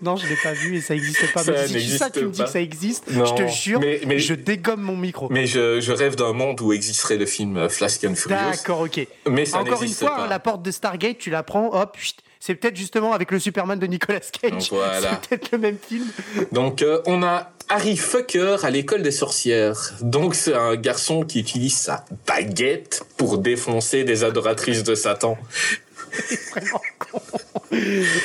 [0.00, 1.42] Non, je l'ai pas vu et ça existe pas.
[1.44, 3.46] Ça Mais si tu, n'existe ça, tu me dis que ça existe, Non, je te
[3.48, 5.28] jure, mais- mais- je dégomme mon micro.
[5.30, 8.38] Mais je, je rêve d'un monde où existerait le film euh, Flask and Furious.
[8.52, 9.06] D'accord, ok.
[9.28, 10.26] Mais ça Encore une n'existe fois, pas.
[10.28, 12.14] la porte de Stargate, tu la prends, hop, chut.
[12.46, 14.68] C'est peut-être justement avec le Superman de Nicolas Cage.
[14.70, 15.10] Voilà.
[15.28, 16.06] C'est peut-être le même film.
[16.52, 19.92] Donc euh, on a Harry Fucker à l'école des sorcières.
[20.00, 25.36] Donc c'est un garçon qui utilise sa baguette pour défoncer des adoratrices de Satan.
[26.52, 27.20] Vraiment con.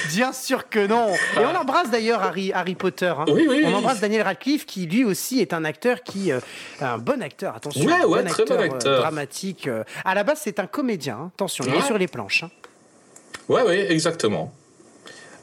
[0.09, 1.07] Bien sûr que non.
[1.39, 3.07] Et on embrasse d'ailleurs Harry, Harry Potter.
[3.17, 3.25] hein.
[3.27, 3.73] Oui, oui, on oui.
[3.73, 6.39] embrasse Daniel Radcliffe qui lui aussi est un acteur qui, euh,
[6.79, 7.55] un bon acteur.
[7.55, 8.99] Attention, Ouais, un ouais, bon très bon acteur, euh, acteur.
[9.01, 9.67] dramatique.
[9.67, 9.83] euh.
[10.05, 11.17] À la base, c'est un comédien.
[11.19, 11.31] hein.
[11.33, 12.43] Attention, il est sur les planches.
[12.43, 12.51] hein.
[13.49, 14.53] Ouais, ouais, exactement.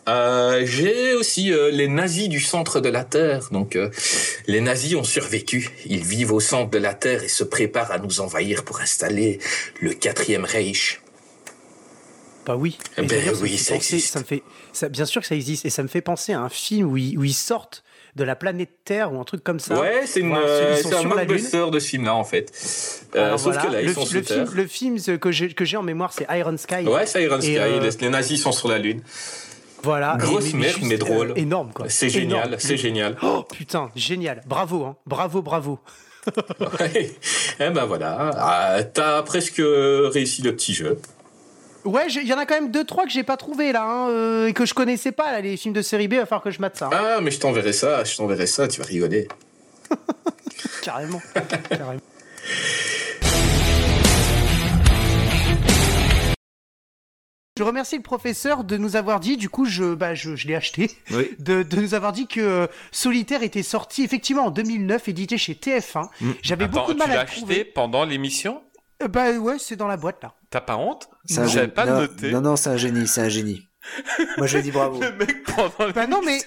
[0.09, 3.49] Euh, J'ai aussi euh, les nazis du centre de la Terre.
[3.51, 3.91] Donc, euh,
[4.47, 5.71] les nazis ont survécu.
[5.85, 9.39] Ils vivent au centre de la Terre et se préparent à nous envahir pour installer
[9.83, 11.01] le quatrième Reich.
[12.47, 12.79] Bah oui.
[12.97, 14.13] Eh ben ça oui, ça penser- existe.
[14.15, 14.43] ça me fait,
[14.73, 15.67] ça- bien sûr que ça existe.
[15.67, 17.85] Et ça me fait penser à un film où ils, où ils sortent
[18.17, 19.79] de la planète Terre ou un truc comme ça.
[19.79, 22.51] Ouais, c'est euh, un mockbuster de ce film-là, en fait.
[23.17, 25.65] Euh, sauf voilà, que là, ils le, sont le film, le film que j'ai que
[25.65, 26.87] j'ai en mémoire, c'est Iron Sky.
[26.87, 27.59] Ouais, c'est Iron Sky.
[27.59, 29.03] euh, Les, nazis sont sur la Lune.
[29.83, 30.17] Voilà.
[30.19, 31.31] Grosse merde, mais drôle.
[31.31, 31.87] euh, énorme, quoi.
[31.89, 33.17] C'est génial, c'est génial.
[33.23, 34.43] Oh putain, génial.
[34.47, 34.97] Bravo, hein.
[35.07, 35.79] Bravo, bravo.
[36.81, 37.13] Ouais.
[37.61, 41.01] Eh ben voilà, Ah, t'as presque réussi le petit jeu.
[41.89, 44.11] Ouais, il y en a quand même deux trois que j'ai pas trouvé là, hein,
[44.11, 46.13] euh, et que je connaissais pas là, les films de série B.
[46.15, 46.87] Il va falloir que je mate ça.
[46.87, 46.91] hein.
[46.93, 49.27] Ah, mais je t'enverrai ça, je t'enverrai ça, tu vas rigoler.
[50.83, 51.21] Carrément.
[51.71, 52.01] Carrément.
[57.57, 60.55] Je remercie le professeur de nous avoir dit, du coup, je, bah, je, je l'ai
[60.55, 61.31] acheté, Oui.
[61.41, 65.55] de, de nous avoir dit que euh, Solitaire était sorti effectivement en 2009, édité chez
[65.55, 66.09] TF1.
[66.43, 67.65] J'avais Attends, beaucoup de tu mal l'as à le acheté trouver.
[67.65, 68.63] pendant l'émission?
[69.03, 70.35] Euh, bah ouais, c'est dans la boîte là.
[70.51, 71.09] T'as pas honte
[71.69, 72.31] pas non, noté.
[72.31, 73.69] Non, non, c'est un génie, c'est un génie.
[74.37, 75.01] Moi, je dis bravo.
[75.01, 76.41] Le mec pendant Bah non, mais-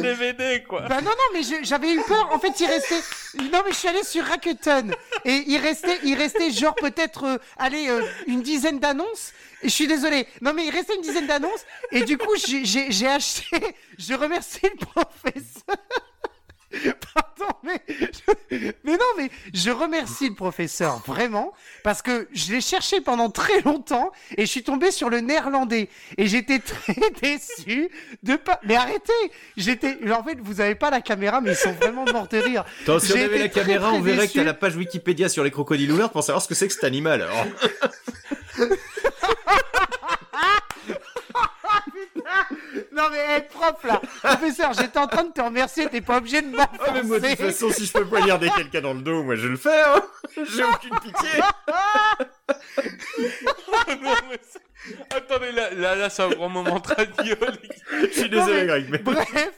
[0.00, 0.82] DVD, quoi.
[0.88, 2.28] Bah non, non, mais j'avais eu peur.
[2.32, 3.00] En fait, il restait.
[3.52, 4.94] Non, mais je suis allé sur Rakuten
[5.24, 9.32] et il restait, il restait genre peut-être, euh, allez, euh, une dizaine d'annonces.
[9.62, 10.26] Je suis désolé.
[10.40, 13.76] Non, mais il restait une dizaine d'annonces et du coup, j'ai acheté.
[13.98, 15.76] Je remercie le professeur.
[17.14, 22.60] Pardon, mais, je- mais non, mais je remercie le professeur vraiment parce que je l'ai
[22.60, 25.88] cherché pendant très longtemps et je suis tombé sur le néerlandais
[26.18, 27.88] et j'étais très déçu
[28.22, 28.60] de pas.
[28.64, 29.12] Mais arrêtez,
[29.56, 29.96] j'étais.
[30.12, 32.64] En fait, vous avez pas la caméra, mais ils sont vraiment morts de rire.
[32.82, 34.38] Attends, si on avait la très, caméra, très on verrait que déçu.
[34.38, 36.84] t'as la page Wikipédia sur les crocodiles houlards pour savoir ce que c'est que cet
[36.84, 37.22] animal.
[37.22, 37.46] alors.
[42.92, 46.42] Non mais hey, prof là, professeur, j'étais en train de te remercier, t'es pas obligé
[46.42, 49.22] de Ah, mais moi, de toute façon, si je peux poignarder quelqu'un dans le dos,
[49.22, 50.02] moi, je le fais, hein.
[50.54, 51.40] J'ai aucune pitié.
[54.02, 54.60] Non, mais c'est-
[55.16, 56.96] Attendez, là, là, là, c'est un grand moment gars.
[57.16, 58.98] Je suis désolé, mais- Greg, mais...
[58.98, 59.50] Bref,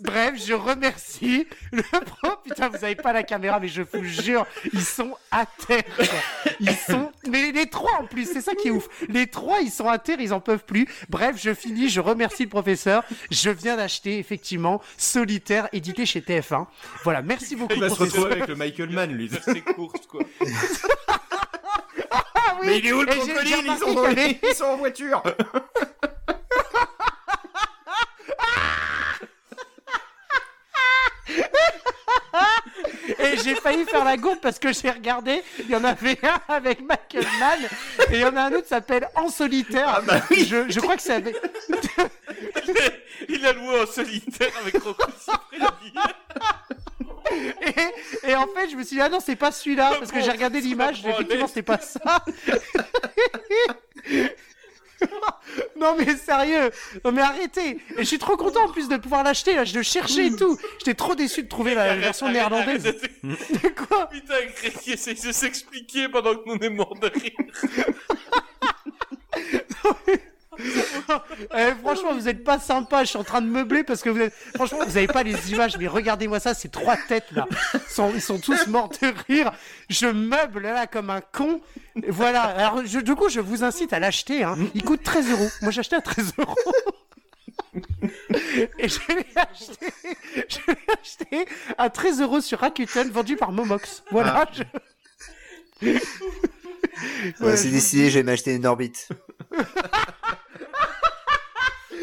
[0.00, 2.38] bref, je remercie le prof.
[2.44, 5.82] Putain, vous avez pas la caméra, mais je vous jure, ils sont à terre.
[5.96, 6.04] quoi.
[6.60, 8.88] Ils sont, mais les trois en plus, c'est ça qui est ouf.
[9.08, 10.86] Les trois, ils sont à terre, ils en peuvent plus.
[11.08, 13.04] Bref, je finis, je remercie le professeur.
[13.30, 16.66] Je viens d'acheter effectivement Solitaire, édité chez TF1.
[17.04, 17.74] Voilà, merci beaucoup.
[17.74, 19.30] Il va se retrouver avec le Michael Mann, lui.
[19.44, 20.22] C'est courte, quoi.
[22.10, 24.38] Ah oui, Mais il est où le crocodile?
[24.42, 25.22] Ils sont en voiture
[33.18, 36.40] Et j'ai failli faire la gourde parce que j'ai regardé, il y en avait un
[36.54, 37.58] avec Michael Mann
[38.10, 40.02] et il y en a un autre qui s'appelle En solitaire.
[40.30, 41.36] je, je crois que c'est avec...
[43.28, 45.92] Il a loué en solitaire avec Rocco Siffredi.
[47.62, 50.20] et, et en fait, je me suis dit, ah non, c'est pas celui-là parce que
[50.20, 52.24] j'ai regardé l'image, effectivement, c'était pas ça.
[55.76, 56.70] Non mais sérieux,
[57.04, 57.78] non mais arrêtez.
[57.96, 60.36] Et je suis trop content en plus de pouvoir l'acheter là, je le cherchais et
[60.36, 60.58] tout.
[60.78, 62.94] J'étais trop déçu de trouver la version néerlandaise.
[63.62, 64.34] C'est quoi Putain,
[64.82, 67.32] qui essaye de s'expliquer pendant que nous on est de rire.
[71.56, 73.02] Eh, franchement, vous êtes pas sympa.
[73.04, 74.32] Je suis en train de meubler parce que vous êtes.
[74.54, 76.54] Franchement, vous avez pas les images, mais regardez-moi ça.
[76.54, 79.50] Ces trois têtes là, ils sont, ils sont tous morts de rire.
[79.88, 81.60] Je meuble là comme un con.
[82.08, 82.42] Voilà.
[82.42, 84.44] Alors, je- du coup, je vous incite à l'acheter.
[84.44, 84.56] Hein.
[84.74, 85.48] Il coûte 13 euros.
[85.62, 86.54] Moi, j'ai acheté à 13 euros.
[88.78, 89.92] Et je l'ai acheté,
[90.48, 91.46] je l'ai acheté
[91.78, 94.02] à 13 euros sur Rakuten, vendu par Momox.
[94.10, 94.44] Voilà.
[94.46, 94.50] Ah.
[94.52, 94.62] je-
[95.86, 96.00] Ouais,
[97.40, 99.08] Ouais, c'est je- décidé, je vais m'acheter une orbite.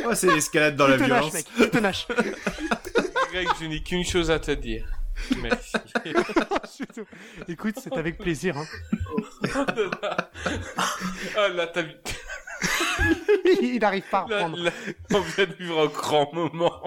[0.05, 1.33] Oh, c'est l'escalade dans la violence.
[1.33, 1.45] mec.
[3.31, 4.85] Greg, je n'ai qu'une chose à te dire.
[5.41, 5.73] Merci.
[7.47, 8.57] Écoute, c'est avec plaisir.
[8.57, 8.65] Hein.
[11.37, 11.91] Ah là, t'as vu.
[13.61, 14.57] Il n'arrive pas à reprendre.
[14.63, 14.71] là,
[15.13, 16.81] on vient de vivre un grand moment.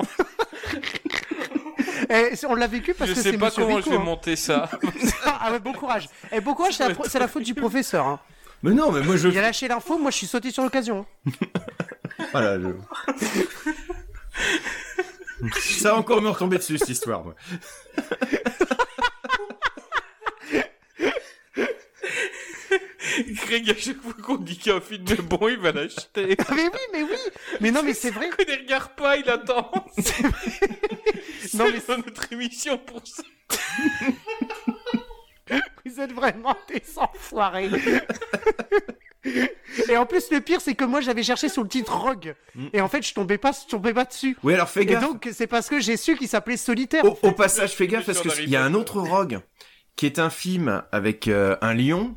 [2.08, 4.00] Eh, on l'a vécu parce Je que sais c'est pas Monsieur comment Rico, je vais
[4.00, 4.04] hein.
[4.04, 4.68] monter ça.
[5.24, 6.08] ah ouais, bon courage.
[6.32, 8.06] Et bon courage, c'est la, c'est la faute du professeur.
[8.06, 8.18] Hein.
[8.62, 9.28] Mais non, mais moi je.
[9.28, 11.06] Il a lâché l'info, moi je suis sauté sur l'occasion.
[12.32, 12.68] Voilà, je...
[15.60, 17.34] Ça va encore me retomber dessus, cette histoire, moi.
[23.28, 26.36] Greg, à chaque fois qu'on dit qu'un film est bon, il va l'acheter.
[26.50, 27.16] mais oui, mais oui.
[27.60, 28.30] Mais non, mais c'est vrai.
[28.38, 29.70] Il ne regarde pas, il attend.
[31.54, 33.22] Non, C'est mais dans notre émission pour ça.
[35.84, 37.68] Vous êtes vraiment des enfoirés.
[39.88, 42.34] Et en plus, le pire, c'est que moi, j'avais cherché sur le titre Rogue.
[42.72, 44.36] Et en fait, je tombais pas, je tombais pas dessus.
[44.42, 45.02] Oui, alors fais Et gaffe.
[45.02, 47.04] donc, c'est parce que j'ai su qu'il s'appelait Solitaire.
[47.04, 49.40] Au, au passage, fais gaffe parce qu'il y a un autre Rogue
[49.96, 52.14] qui est un film avec euh, un lion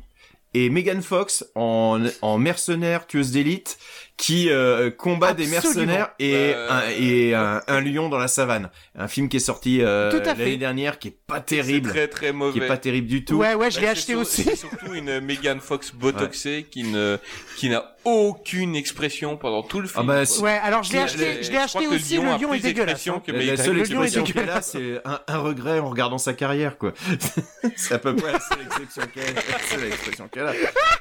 [0.54, 3.76] et Megan Fox en, en mercenaire tueuse d'élite
[4.16, 8.70] qui euh, combat des mercenaires et, Euh, un, et un, un lion dans la savane.
[8.94, 11.90] Un film qui est sorti euh, l'année dernière qui est pas terrible.
[11.90, 12.52] Très très mauvais.
[12.58, 13.36] Qui est pas terrible du tout.
[13.36, 14.42] Ouais, ouais, je l'ai Bah, acheté c'est sur- aussi.
[14.44, 17.18] C'est surtout une Megan Fox botoxée qui ne
[17.56, 20.08] qui n'a aucune expression pendant tout le film.
[20.08, 20.42] Ah bah.
[20.42, 22.14] Ouais, alors je l'ai Et acheté, je l'ai acheté aussi.
[22.16, 23.08] lion Le a lion est dégueulasse.
[23.08, 23.22] hein.
[23.26, 24.70] que La, Megan seule Le lion est expression qu'elle a, dégueulasse.
[24.70, 26.92] c'est un, un regret en regardant sa carrière, quoi.
[27.76, 30.52] c'est à peu près la seule exception qu'elle la seule expression qu'elle a.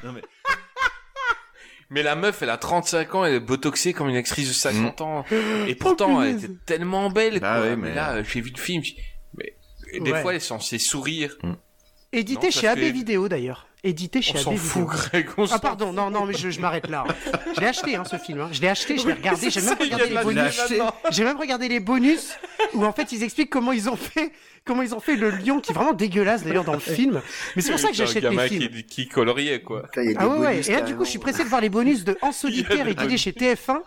[0.03, 0.21] Non, mais...
[1.93, 5.01] Mais la meuf, elle a 35 ans, elle est botoxée comme une actrice de 50
[5.01, 5.23] ans.
[5.31, 6.45] Et Oh, pourtant, elle punaise.
[6.45, 7.61] était tellement belle, Bah quoi.
[7.61, 7.89] ouais, mais...
[7.89, 8.97] mais- là, euh, j'ai vu le film, j'ai-
[9.37, 9.55] mais
[9.93, 10.21] et des Ouais.
[10.21, 11.37] fois, elle est censée sourire.
[12.13, 13.67] Édité Non, chez AB que- Vidéo d'ailleurs.
[13.85, 14.65] Édité chez On AB s'en Vidéo.
[14.69, 17.03] fout, Greg, on Ah pardon, non, non, mais je, je m'arrête là.
[17.55, 18.39] Je l'ai acheté, hein, ce film.
[18.39, 18.49] hein.
[18.53, 20.61] Je l'ai acheté, je l'ai Oui, regardé, j'ai même regardé les bonus.
[21.11, 22.29] J'ai même regardé les bonus
[22.73, 24.31] où en fait ils expliquent comment ils ont fait,
[24.63, 27.21] comment ils ont fait le lion qui est vraiment dégueulasse d'ailleurs dans le film.
[27.57, 28.69] Mais c'est pour ça que j'achète les films.
[28.69, 29.83] Qui, qui coloriait, quoi.
[30.17, 30.61] Ah ouais, ouais.
[30.65, 33.17] Et là, du coup, je suis pressé de voir les bonus de En solitaire édité
[33.17, 33.79] chez TF1.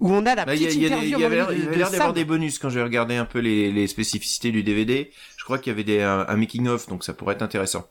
[0.00, 1.36] Où on a la Bah, il y, a- petite il y a interview y avait
[1.76, 5.10] l'air d'avoir des bonus quand j'ai regardé un peu les, les spécificités du DVD.
[5.36, 7.88] Je crois qu'il y avait des, un, un making of, donc ça pourrait être intéressant.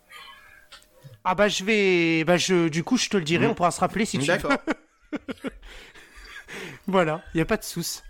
[1.26, 3.52] Ah bah je vais, bah je, du coup je te le dirai, Mm.
[3.52, 4.52] on pourra se rappeler si tu D'accord.
[4.52, 5.20] veux.
[6.88, 8.02] voilà, il y a pas de souci.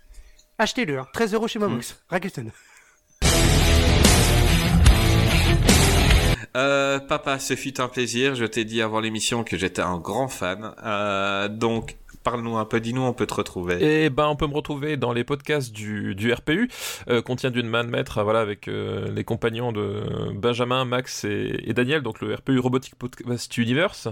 [0.60, 1.08] Achetez-le, hein.
[1.14, 2.52] 13 euros chez Momox, Rakuten.
[6.56, 8.34] Euh, papa, ce fut un plaisir.
[8.36, 10.74] Je t'ai dit avant l'émission que j'étais un grand fan.
[10.84, 11.98] Euh, donc,
[12.30, 14.04] parle-nous un peu, dis-nous, on peut te retrouver.
[14.04, 16.70] Et ben, on peut me retrouver dans les podcasts du, du RPU,
[17.10, 20.04] euh, qu'on tient d'une main de maître, voilà, avec euh, les compagnons de
[20.34, 24.10] Benjamin, Max et, et Daniel, donc le RPU Robotic Podcast Universe.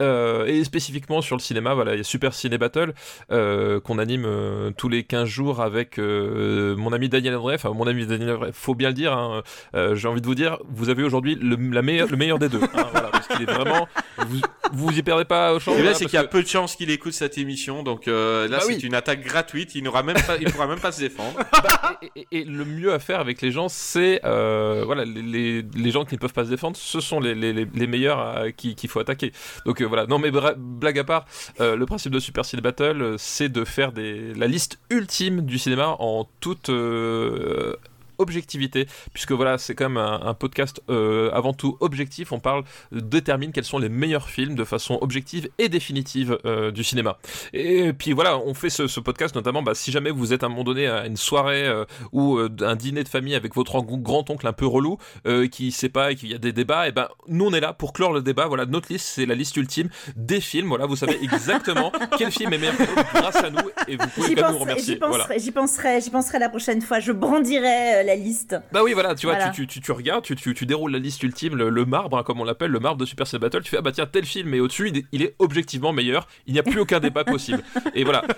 [0.00, 2.94] Euh, et spécifiquement sur le cinéma, voilà, il y a Super Ciné Battle,
[3.30, 7.70] euh, qu'on anime euh, tous les 15 jours avec euh, mon ami Daniel André, enfin,
[7.74, 9.42] mon ami Daniel André, faut bien le dire, hein,
[9.74, 12.48] euh, j'ai envie de vous dire, vous avez aujourd'hui le, la meilleure, le meilleur des
[12.48, 13.86] deux, hein, voilà, parce qu'il est vraiment,
[14.26, 14.40] vous,
[14.72, 15.72] vous y perdez pas au champ.
[15.72, 17.82] Et là, voilà, c'est qu'il y a que- peu de chances qu'il écoute cette émission,
[17.82, 18.80] donc euh, là, Bah c'est oui.
[18.80, 19.74] une attaque gratuite.
[19.74, 21.38] Il n'aura même pas, il pourra même pas se défendre.
[21.62, 25.22] Bah, et, et- et le mieux à faire avec les gens, c'est euh, voilà les,
[25.22, 28.74] les, les gens qui ne peuvent pas se défendre, ce sont les, les, meilleurs qui
[28.74, 29.32] qu'il faut attaquer.
[29.66, 30.06] Donc euh, voilà.
[30.06, 31.26] Non mais bra- blague à part,
[31.60, 35.42] euh, le principe de Super Ciné Battle, euh, c'est de faire des, la liste ultime
[35.42, 37.76] du cinéma en toute euh,
[38.22, 42.32] objectivité, puisque voilà, c'est quand même un, un podcast euh, avant tout objectif.
[42.32, 46.84] On parle, détermine quels sont les meilleurs films de façon objective et définitive euh, du
[46.84, 47.18] cinéma.
[47.52, 50.46] Et puis voilà, on fait ce, ce podcast notamment bah, si jamais vous êtes à
[50.46, 53.80] un moment donné à une soirée euh, ou euh, un dîner de famille avec votre
[53.82, 56.92] grand-oncle un peu relou euh, qui sait pas et qu'il y a des débats, et
[56.92, 58.46] ben nous on est là pour clore le débat.
[58.46, 60.68] Voilà, notre liste c'est la liste ultime des films.
[60.68, 62.74] Voilà, vous savez exactement quel film est meilleur
[63.14, 63.58] grâce à nous
[63.88, 64.94] et vous pouvez quand nous remercier.
[64.94, 65.24] j'y Voilà.
[65.24, 67.00] penserai, j'y penserai, penserai la prochaine fois.
[67.00, 68.56] Je brandirai euh, la liste.
[68.72, 69.50] Bah oui, voilà, tu vois, Voilà.
[69.50, 72.18] Tu, tu, tu, tu regardes, tu, tu, tu déroules la liste ultime, le, le marbre,
[72.18, 74.06] hein, comme on l'appelle, le marbre de Super Cell Battle, tu fais, ah bah tiens,
[74.06, 77.00] tel film est au-dessus, il, est- il est objectivement meilleur, il n'y a plus aucun
[77.00, 77.62] débat possible.
[77.94, 78.22] Et voilà.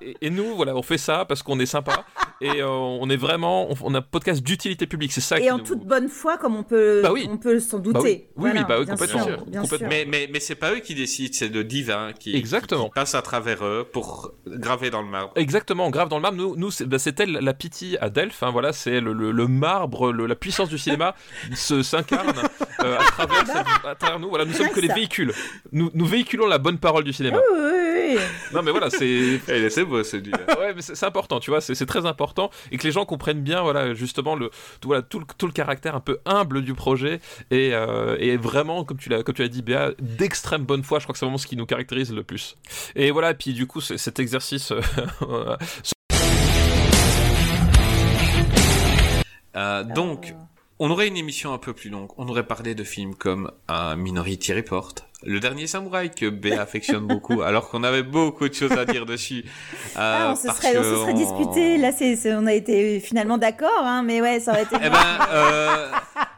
[0.00, 2.04] Et, et- et nous, voilà, on fait ça parce qu'on est sympa,
[2.40, 5.46] et euh, on est vraiment, on, on a un podcast d'utilité publique, c'est ça qui
[5.46, 7.28] Et en nous- toute bonne foi, comme on peut, Bah oui.
[7.30, 7.92] on peut s'en douter.
[7.98, 8.10] Bah oui.
[8.10, 9.24] Oui, Voilà, oui, bah oui, bien complètement.
[9.24, 9.78] sûr, bien sûr.
[9.88, 12.84] Mais, mais, mais c'est pas eux qui décident, c'est le divin qui, Exactement.
[12.86, 15.32] qui passe à travers eux pour graver dans le marbre.
[15.36, 16.36] Exactement, on grave dans le marbre.
[16.38, 18.42] Nous, nous c'est- bah, c'était la, pitié à Delphes.
[18.42, 21.14] hein, voilà, c'est le, le- le marbre, le- la puissance du cinéma
[21.54, 22.32] se s'incarne
[22.82, 23.02] euh, à,
[23.90, 24.28] à travers nous.
[24.30, 25.32] Voilà, nous sommes que les véhicules.
[25.72, 27.36] Nous, nous véhiculons la bonne parole du cinéma.
[27.38, 27.70] Oui, oui,
[28.52, 29.40] Non, mais voilà, c'est.
[29.70, 30.38] c'est beau celui-là.
[30.58, 33.04] Ouais, mais c'est c'est important, tu vois, c'est c'est très important et que les gens
[33.04, 36.62] comprennent bien, voilà, justement le, tout, voilà, tout le, tout le caractère un peu humble
[36.62, 37.20] du projet
[37.50, 40.98] et, euh, et vraiment, comme tu l'as, comme tu l'as dit, Béa, d'extrême bonne foi.
[40.98, 42.56] Je crois que c'est vraiment ce qui nous caractérise le plus.
[42.96, 44.72] Et voilà, puis du coup, c'est- cet exercice.
[44.72, 45.56] euh,
[49.56, 50.34] Euh, donc,
[50.80, 52.08] on aurait une émission un peu plus longue.
[52.16, 57.06] On aurait parlé de films comme un Minority Report, Le Dernier Samouraï que Béa affectionne
[57.06, 59.44] beaucoup, alors qu'on avait beaucoup de choses à dire dessus.
[59.44, 61.76] Euh, Ah, on se parce serait, on se serait on- disputé.
[61.78, 64.76] Là, c'est, on a été finalement d'accord, hein, mais ouais, ça aurait été.
[64.82, 64.98] Eh ben,
[65.30, 65.90] euh,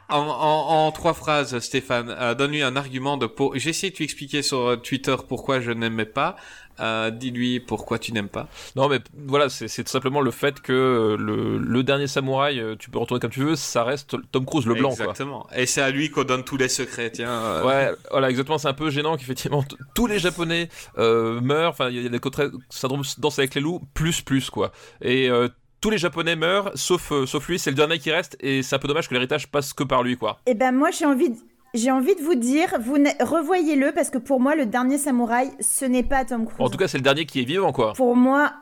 [0.09, 3.57] en, en- en trois phrases, Stéphane, euh, donne-lui un argument de pour.
[3.57, 6.37] J'ai essayé de lui expliquer sur Twitter pourquoi je n'aimais pas.
[6.81, 8.49] Euh, Dis-lui pourquoi tu n'aimes pas?
[8.77, 12.77] Non, mais voilà, c'est tout simplement le fait que euh, le, le dernier samouraï, euh,
[12.79, 15.05] tu peux retourner comme tu veux, ça reste Tom Cruise le blanc, quoi.
[15.07, 15.47] Exactement.
[15.55, 17.11] Et c'est à lui qu'on donne tous les secrets.
[17.11, 17.31] Tiens.
[17.31, 18.59] euh, Ouais, voilà, exactement.
[18.59, 19.65] C'est un peu gênant qu'effectivement
[19.95, 20.69] tous les Japonais
[20.99, 21.71] euh, meurent.
[21.71, 24.73] Enfin, il y a des côtés syndrome danse avec les loups plus plus quoi.
[25.01, 25.49] Et euh,
[25.81, 27.59] tous les Japonais meurent, sauf euh, sauf lui.
[27.59, 30.03] C'est le dernier qui reste, et c'est un peu dommage que l'héritage passe que par
[30.03, 30.41] lui quoi.
[30.47, 31.37] Eh ben moi j'ai envie de...
[31.75, 35.87] J'ai envie de vous dire, vous revoyez-le parce que pour moi le dernier samouraï, ce
[35.87, 36.61] n'est pas Tom Cruise.
[36.61, 37.95] En tout cas, c'est le dernier qui est vivant quoi.
[37.95, 38.53] Pour moi,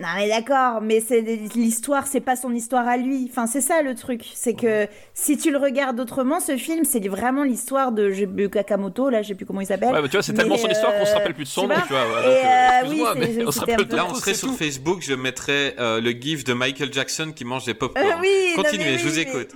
[0.00, 1.20] non mais d'accord, mais c'est
[1.54, 3.28] l'histoire, c'est pas son histoire à lui.
[3.30, 7.06] Enfin c'est ça le truc, c'est que si tu le regardes autrement, ce film, c'est
[7.06, 9.92] vraiment l'histoire de Kakamoto, là, je sais plus comment il s'appelle.
[9.92, 11.62] Ouais, mais tu vois, c'est tellement son histoire qu'on se euh, rappelle plus de son
[11.62, 12.02] tu nom, vois tu vois.
[12.02, 14.56] ouais, Et, donc, euh, euh, excuse-moi, oui, on se rappelle Là, on serait sur tout.
[14.56, 18.04] Facebook, je mettrais euh, le gif de Michael Jackson qui mange des pop-corn.
[18.04, 19.50] Euh, oui, non, Continuez, mais je vous mais- écoute.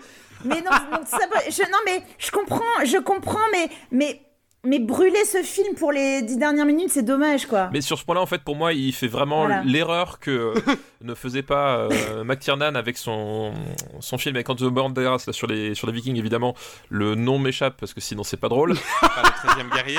[0.44, 0.70] Mais non,
[1.06, 1.18] ça
[1.48, 4.20] je, non mais je comprends, je comprends, mais mais
[4.64, 7.68] mais brûler ce film pour les dix dernières minutes, c'est dommage quoi.
[7.72, 9.62] Mais sur ce point-là, en fait, pour moi, il fait vraiment Voilà.
[9.64, 10.54] l'erreur que
[11.04, 13.52] ne faisait pas euh, McTiernan avec son,
[14.00, 16.16] son film avec Antonio Banderas là, sur les sur les Vikings.
[16.16, 16.54] Évidemment,
[16.88, 18.74] le nom m'échappe parce que sinon c'est pas drôle.
[19.00, 19.98] Pas le 13 guerrier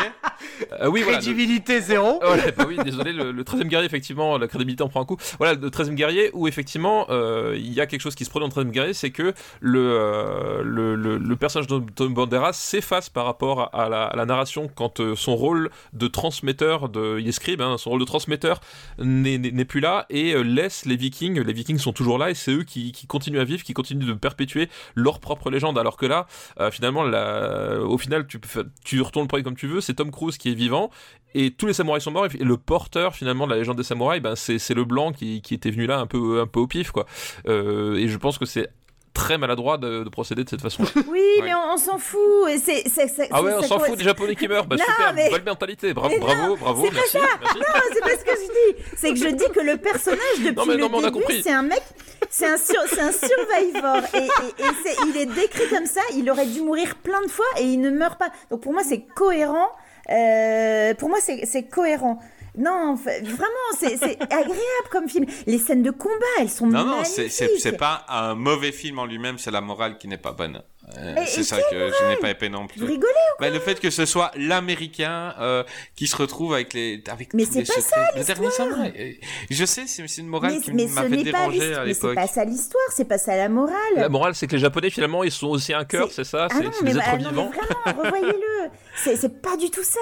[0.82, 1.20] Euh, oui, voilà.
[1.20, 2.20] Crédibilité zéro.
[2.24, 5.06] Oh, ouais, bah oui, désolé, le, le 13e guerrier, effectivement, la crédibilité en prend un
[5.06, 5.18] coup.
[5.38, 8.50] Voilà, le 13e guerrier, où effectivement, euh, il y a quelque chose qui se produit
[8.50, 12.54] dans le 13e guerrier, c'est que le, euh, le, le, le personnage de Tom Banderas
[12.54, 17.18] s'efface par rapport à la, à la narration quand euh, son rôle de transmetteur, de,
[17.20, 18.60] il est scribe, hein, son rôle de transmetteur
[19.00, 22.36] n'est plus là, et euh, laisse les les Vikings, les Vikings sont toujours là et
[22.36, 25.78] c'est eux qui, continuent à vivre, qui continuent de perpétuer leur propre légende.
[25.80, 26.28] Alors que là,
[26.60, 30.52] euh, finalement, au final, tu, retournes le premier comme tu veux, c'est Tom Cruise qui
[30.52, 30.92] est vivant
[31.34, 34.22] et tous les samouraïs sont morts et le porteur finalement de la légende des samouraïs,
[34.22, 36.92] ben, c'est le blanc qui, qui était venu là un peu, un peu au pif.
[36.92, 37.08] quoi.
[37.48, 38.70] Euh, et je pense que c'est
[39.14, 40.84] très maladroit de, de procéder de cette façon.
[41.08, 42.20] Oui, mais on, on s'en fout.
[42.50, 44.66] et c'est- c'est- c'est- Ah ouais, on s'en fout des Japonais qui meurent.
[44.66, 45.94] Bah Non, super, mais- bonne mentalité.
[45.94, 47.20] Bravo, Mais bravo, bravo, c'est pas ça.
[47.42, 47.58] merci.
[47.60, 48.84] Non, c'est pas ce que je dis.
[48.98, 51.62] C'est que je dis que le personnage depuis Non, mais non, le début, c'est un
[51.64, 51.84] mec,
[52.30, 56.02] c'est un sur, c'est un survivor et, et- et c'est- il est décrit comme ça.
[56.16, 58.30] Il aurait dû mourir plein de fois et il ne meurt pas.
[58.50, 59.70] Donc pour moi, c'est cohérent.
[60.10, 62.20] Euh, pour moi, c'est c'est cohérent.
[62.58, 64.56] Non, vraiment, c'est agréable
[64.92, 65.26] comme film.
[65.48, 67.32] Les scènes de combat, elles sont Non, non, magnifiques.
[67.32, 70.62] c'est c'est pas un mauvais film en lui-même, c'est la morale qui n'est pas bonne.
[70.98, 72.80] Euh, c'est ça que je n'ai pas épais non plus.
[72.80, 75.64] Vous rigolez ou Bah, Le fait que ce soit l'américain euh,
[75.96, 79.20] qui se retrouve avec les avec Mais c'est pas ça, le dernier samouraï.
[79.50, 81.94] Je sais, c'est une morale Mais, qui m'a ce fait n'est pas déranger à Mais
[81.94, 82.16] c'est l'époque.
[82.16, 82.84] pas ça l'histoire.
[82.96, 83.74] C'est pas ça la morale.
[83.96, 86.56] La morale, c'est que les Japonais, finalement, ils sont aussi un cœur, c'est ça Ah
[86.72, 87.52] C'est des bah, êtres non, vivants
[87.86, 88.70] revoyez-le.
[88.96, 90.00] C'est c'est pas du tout ça.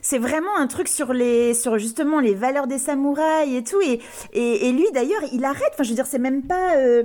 [0.00, 3.80] C'est vraiment un truc sur les, sur justement les valeurs des samouraïs et tout.
[3.80, 4.00] Et,
[4.32, 5.70] et, et lui d'ailleurs, il arrête.
[5.74, 6.76] Enfin, je veux dire, c'est même pas.
[6.76, 7.04] euh,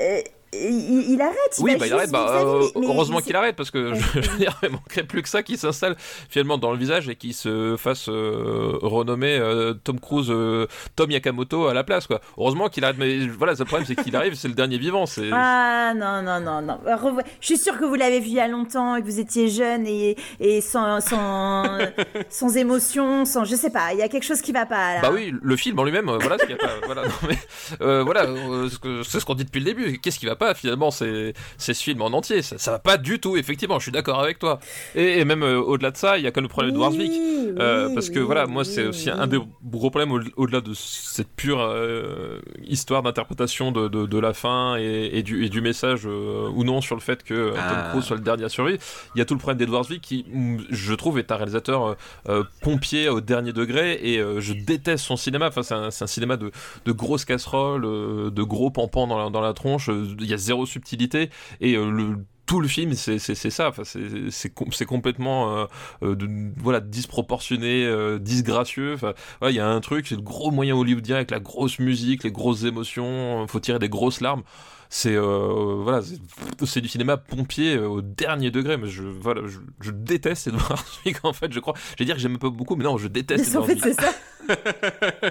[0.00, 0.20] euh,
[0.52, 1.36] il, il arrête.
[1.58, 2.10] Il Oui, bah il arrête.
[2.10, 2.62] Bah, euh.
[2.74, 4.30] Mais heureusement qu'il arrête parce que je, je
[4.62, 5.96] il manquerait plus que ça qu'il s'installe
[6.28, 11.10] finalement dans le visage et qu'il se fasse euh, renommer euh, Tom Cruise, euh, Tom
[11.10, 12.20] Yakamoto à la place quoi.
[12.36, 12.96] Heureusement qu'il arrête.
[12.98, 15.06] Mais voilà, le problème c'est qu'il arrive, c'est le dernier vivant.
[15.06, 16.78] C'est Ah non, non, non, non.
[16.86, 19.20] Revo- Je suis sûre que vous l'avez vu il y a longtemps et que vous
[19.20, 21.78] étiez jeune et, et sans, sans,
[22.28, 23.44] sans émotion, sans.
[23.44, 25.00] Je sais pas, il y a quelque chose qui va pas là.
[25.02, 26.74] Bah oui, le film en lui-même, voilà ce qu'il y a pas.
[26.86, 28.26] Voilà, non, mais, voilà,
[29.04, 29.98] c'est ce qu'on dit depuis le début.
[29.98, 32.42] Qu'est-ce qui va pas finalement C'est c'est ce film en entier.
[32.42, 33.36] Ça, ça va pas du tout.
[33.36, 34.58] Effectivement, je suis d'accord avec toi.
[34.96, 36.78] Et, et même euh, au-delà de ça, il y a quand même le problème de
[36.78, 37.12] Warswick,
[37.58, 41.28] Euh, parce que voilà, moi c'est aussi un des gros problèmes au- au-delà de cette
[41.42, 46.02] pure euh, histoire d'interprétation de, de, de la fin et, et du, et du message
[46.06, 47.88] euh, ou non sur le fait que euh, Tom Ah.
[47.90, 48.78] Cruise soit le dernier à survivre.
[49.14, 50.24] Il y a tout le problème d'Edward Zwick qui,
[50.70, 51.96] je trouve, est un réalisateur
[52.62, 55.48] pompier au dernier degré et euh, je déteste son cinéma.
[55.48, 56.50] Enfin, c'est un, c'est un cinéma de,
[56.84, 59.88] de grosses casseroles, de gros pampans dans la, dans la tronche.
[60.18, 62.16] Il y a zéro subtilité et euh, le
[62.46, 63.68] tout le film, c'est ça.
[63.68, 64.00] Enfin, c'est
[64.30, 65.66] c'est com- c'est complètement euh,
[66.02, 68.94] euh, de- voilà disproportionné, euh, disgracieux.
[68.94, 69.12] Enfin,
[69.48, 72.32] il y a un truc, c'est le gros moyen hollywoodien avec la grosse musique, les
[72.32, 73.46] grosses émotions.
[73.46, 74.42] Faut tirer des grosses larmes.
[74.88, 78.76] C'est euh, voilà, c'est- du cinéma pompier au dernier degré.
[78.78, 81.52] Mais je voilà, je, je déteste Edward Zwick en fait.
[81.52, 81.74] Je crois.
[81.96, 83.48] J'allais dire que j'aime pas beaucoup, mais non, je déteste.
[83.48, 84.00] Mais en Edward fait, Zwick.
[84.00, 85.30] c'est ça.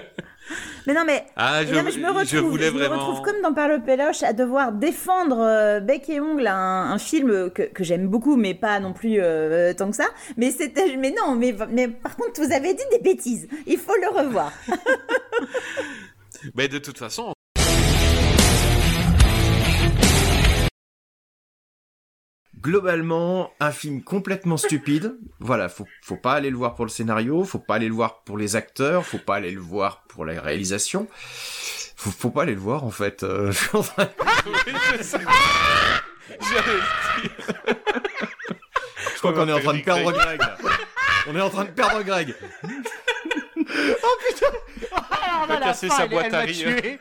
[0.86, 1.24] mais non, mais.
[1.36, 3.68] Ah, je- non, mais je me je retrouve, voulais me vraiment- retrouve comme dans Par
[3.68, 8.06] le Péloche à devoir défendre euh, bec et ongle un, un film que, que j'aime
[8.08, 10.06] beaucoup, mais pas non plus euh, tant que ça.
[10.36, 13.48] Mais c'était, mais non, mais, mais par contre, vous avez dit des bêtises.
[13.66, 14.52] Il faut le revoir.
[16.54, 17.32] Mais de toute façon,
[22.62, 25.16] Globalement, un film complètement stupide.
[25.38, 28.20] Voilà, faut, faut pas aller le voir pour le scénario, faut pas aller le voir
[28.22, 31.08] pour les acteurs, faut pas aller le voir pour la réalisation.
[31.96, 33.22] Faut, faut pas aller le voir en fait.
[33.22, 34.10] Euh, je suis en train de-
[39.14, 40.40] Je crois qu'on est en train de perdre Greg.
[40.40, 40.56] là.
[41.28, 42.34] On est en train de perdre Greg.
[43.56, 44.46] Oh putain
[44.92, 46.98] Ah, la casser fin, sa boîte à rire.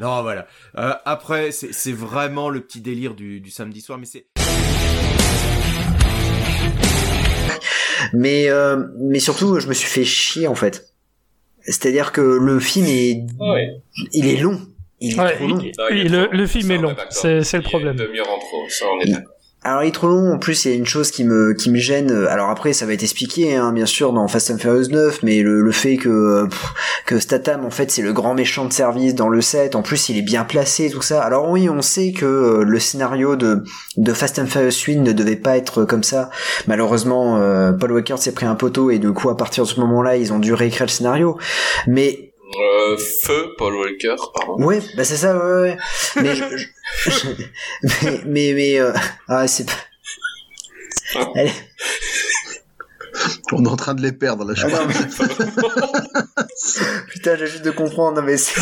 [0.00, 0.46] Non, voilà.
[0.78, 4.26] Euh, après, c'est c'est vraiment le petit délire du, du samedi soir, mais c'est.
[8.12, 10.92] Mais euh, mais surtout, je me suis fait chier en fait.
[11.60, 13.24] C'est-à-dire que le film est,
[14.12, 14.60] il est long.
[15.00, 15.58] Il est Ouais, trop long.
[15.90, 17.96] oui, le, le film est long, c'est c'est le problème.
[17.96, 19.32] demi-heure en trop, ça on est d'accord.
[19.64, 20.32] Alors il est trop long.
[20.32, 22.10] En plus, il y a une chose qui me qui me gêne.
[22.28, 25.40] Alors après, ça va être expliqué, hein, bien sûr, dans Fast and Furious 9, mais
[25.40, 26.48] le, le fait que euh,
[27.06, 29.76] que Statham, en fait, c'est le grand méchant de service dans le set.
[29.76, 31.22] En plus, il est bien placé, tout ça.
[31.22, 33.62] Alors oui, on sait que euh, le scénario de
[33.96, 36.30] de Fast and Furious 8 ne devait pas être comme ça.
[36.66, 39.78] Malheureusement, euh, Paul Walker s'est pris un poteau et du coup, à partir de ce
[39.78, 41.38] moment-là, ils ont dû réécrire le scénario.
[41.86, 44.62] Mais Euh, feu, Paul Walker, pardon.
[44.64, 45.76] Ouais, bah c'est ça, ouais, ouais.
[46.22, 46.66] Mais, je, je-
[47.82, 48.92] mais, mais, mais, euh,
[49.28, 51.22] ah, c'est pas.
[53.52, 54.86] On est en train de les perdre là, je Ah crois.
[57.08, 58.60] Putain, j'ai juste de comprendre, mais c'est.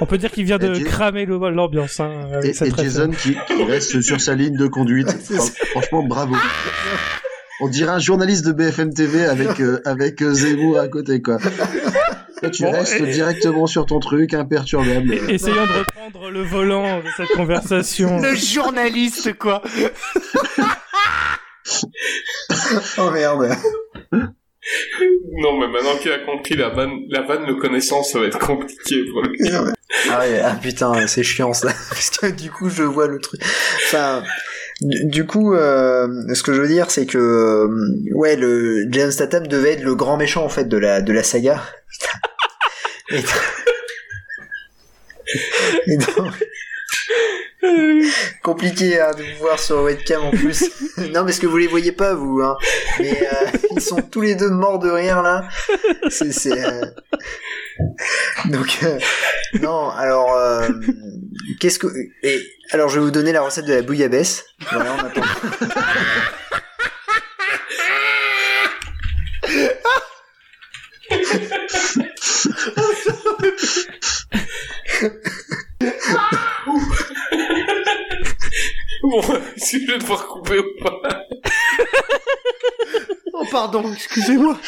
[0.00, 3.36] On peut dire qu'il vient de cramer l'ambiance hein, avec Et, cette et Jason qui,
[3.46, 5.08] qui reste sur sa ligne de conduite.
[5.24, 6.34] Fran- Franchement, bravo.
[7.60, 11.38] On dirait un journaliste de BFM TV avec euh, avec euh, Zemmour à côté, quoi.
[12.40, 15.14] Toi, tu Bon, restes et- directement sur ton truc, imperturbable.
[15.30, 18.18] Essayons de reprendre le volant de cette conversation.
[18.20, 19.62] Le journaliste, quoi.
[22.98, 23.56] oh merde.
[25.36, 28.38] Non, mais maintenant qu'il a compris la vanne, la vanne de connaissance, ça va être
[28.38, 29.38] compliqué pour lui.
[30.10, 31.68] Ah, ouais, ah putain, c'est chiant ça.
[31.90, 33.40] Parce que du coup, je vois le truc.
[33.86, 34.22] Enfin,
[34.80, 37.68] du coup, euh, ce que je veux dire, c'est que euh,
[38.12, 41.22] ouais, le James Statham devait être le grand méchant en fait de la de la
[41.22, 41.62] saga.
[43.10, 43.20] Et,
[45.86, 46.32] et donc,
[48.42, 50.64] compliqué hein, de vous voir sur webcam en plus.
[50.98, 52.40] non, parce que vous les voyez pas vous.
[52.42, 52.56] Hein.
[52.98, 53.46] Mais euh,
[53.76, 55.48] ils sont tous les deux morts de rire là.
[56.10, 56.32] C'est
[58.46, 58.98] Donc euh,
[59.60, 60.68] non, alors euh,
[61.60, 61.86] qu'est-ce que
[62.22, 64.44] et alors je vais vous donner la recette de la bouillabaisse.
[64.70, 65.22] Voilà, on attend.
[79.02, 81.24] Bon, que je vais devoir couper ou pas
[83.32, 84.58] Oh pardon, excusez-moi.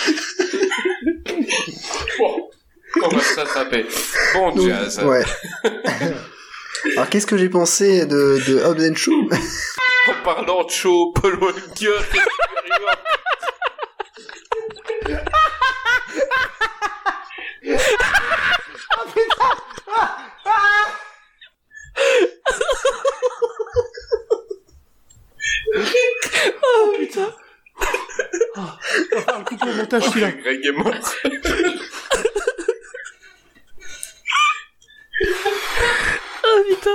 [2.19, 2.51] Bon,
[3.05, 3.87] on va se rattraper.
[4.35, 5.01] Bon, Donc, jazz.
[5.05, 5.23] ouais.
[6.97, 9.29] Alors qu'est-ce que j'ai pensé de de Hobbs and Shaw?
[10.09, 11.99] En parlant de show, Paul Walker.
[26.63, 27.33] Oh putain.
[28.57, 28.61] Oh,
[29.13, 30.31] on va faire le couper au montage celui-là.
[30.33, 30.95] Greg est mort.
[35.23, 36.91] Ah putain.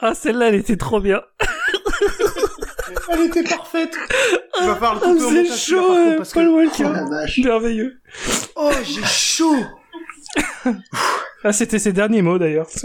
[0.00, 1.22] Ah celle-là elle était trop bien.
[3.10, 3.94] Elle était parfaite.
[4.58, 6.50] Faire le Ah, c'est chaud, par contre, parce Paul que...
[6.50, 6.84] Walker.
[6.86, 7.42] Oh.
[7.44, 8.00] Merveilleux.
[8.56, 9.64] Oh, j'ai chaud.
[11.44, 12.68] Ah c'était ses derniers mots d'ailleurs.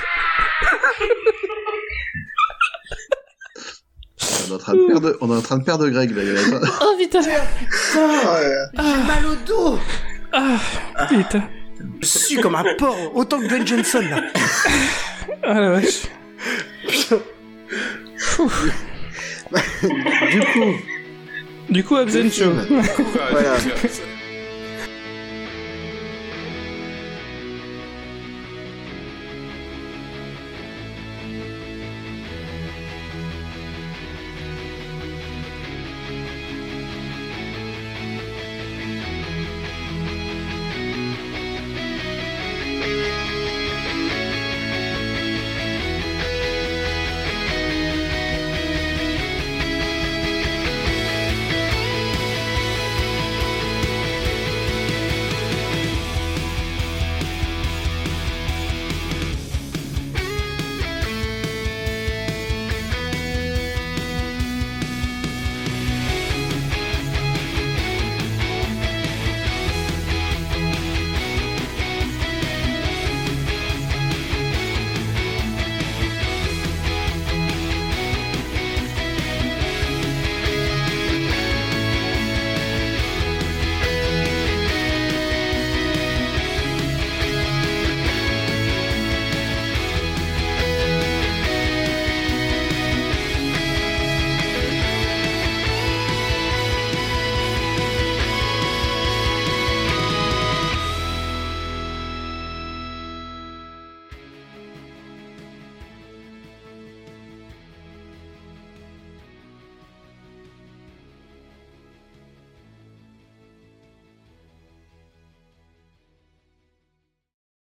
[4.22, 6.22] On est en train de perdre, on est en train de perdre Greg là.
[6.22, 6.60] il y a.
[6.82, 7.20] Oh putain.
[7.22, 7.30] J'ai
[9.06, 9.78] mal au dos.
[10.32, 10.58] Ah
[11.08, 11.42] putain.
[12.02, 14.22] Je suis comme un porc, autant que Dwayne Johnson là.
[15.42, 16.02] Ah la vache.
[20.30, 20.74] Du coup,
[21.70, 22.52] Du coup Absen Show.
[23.30, 23.56] voilà.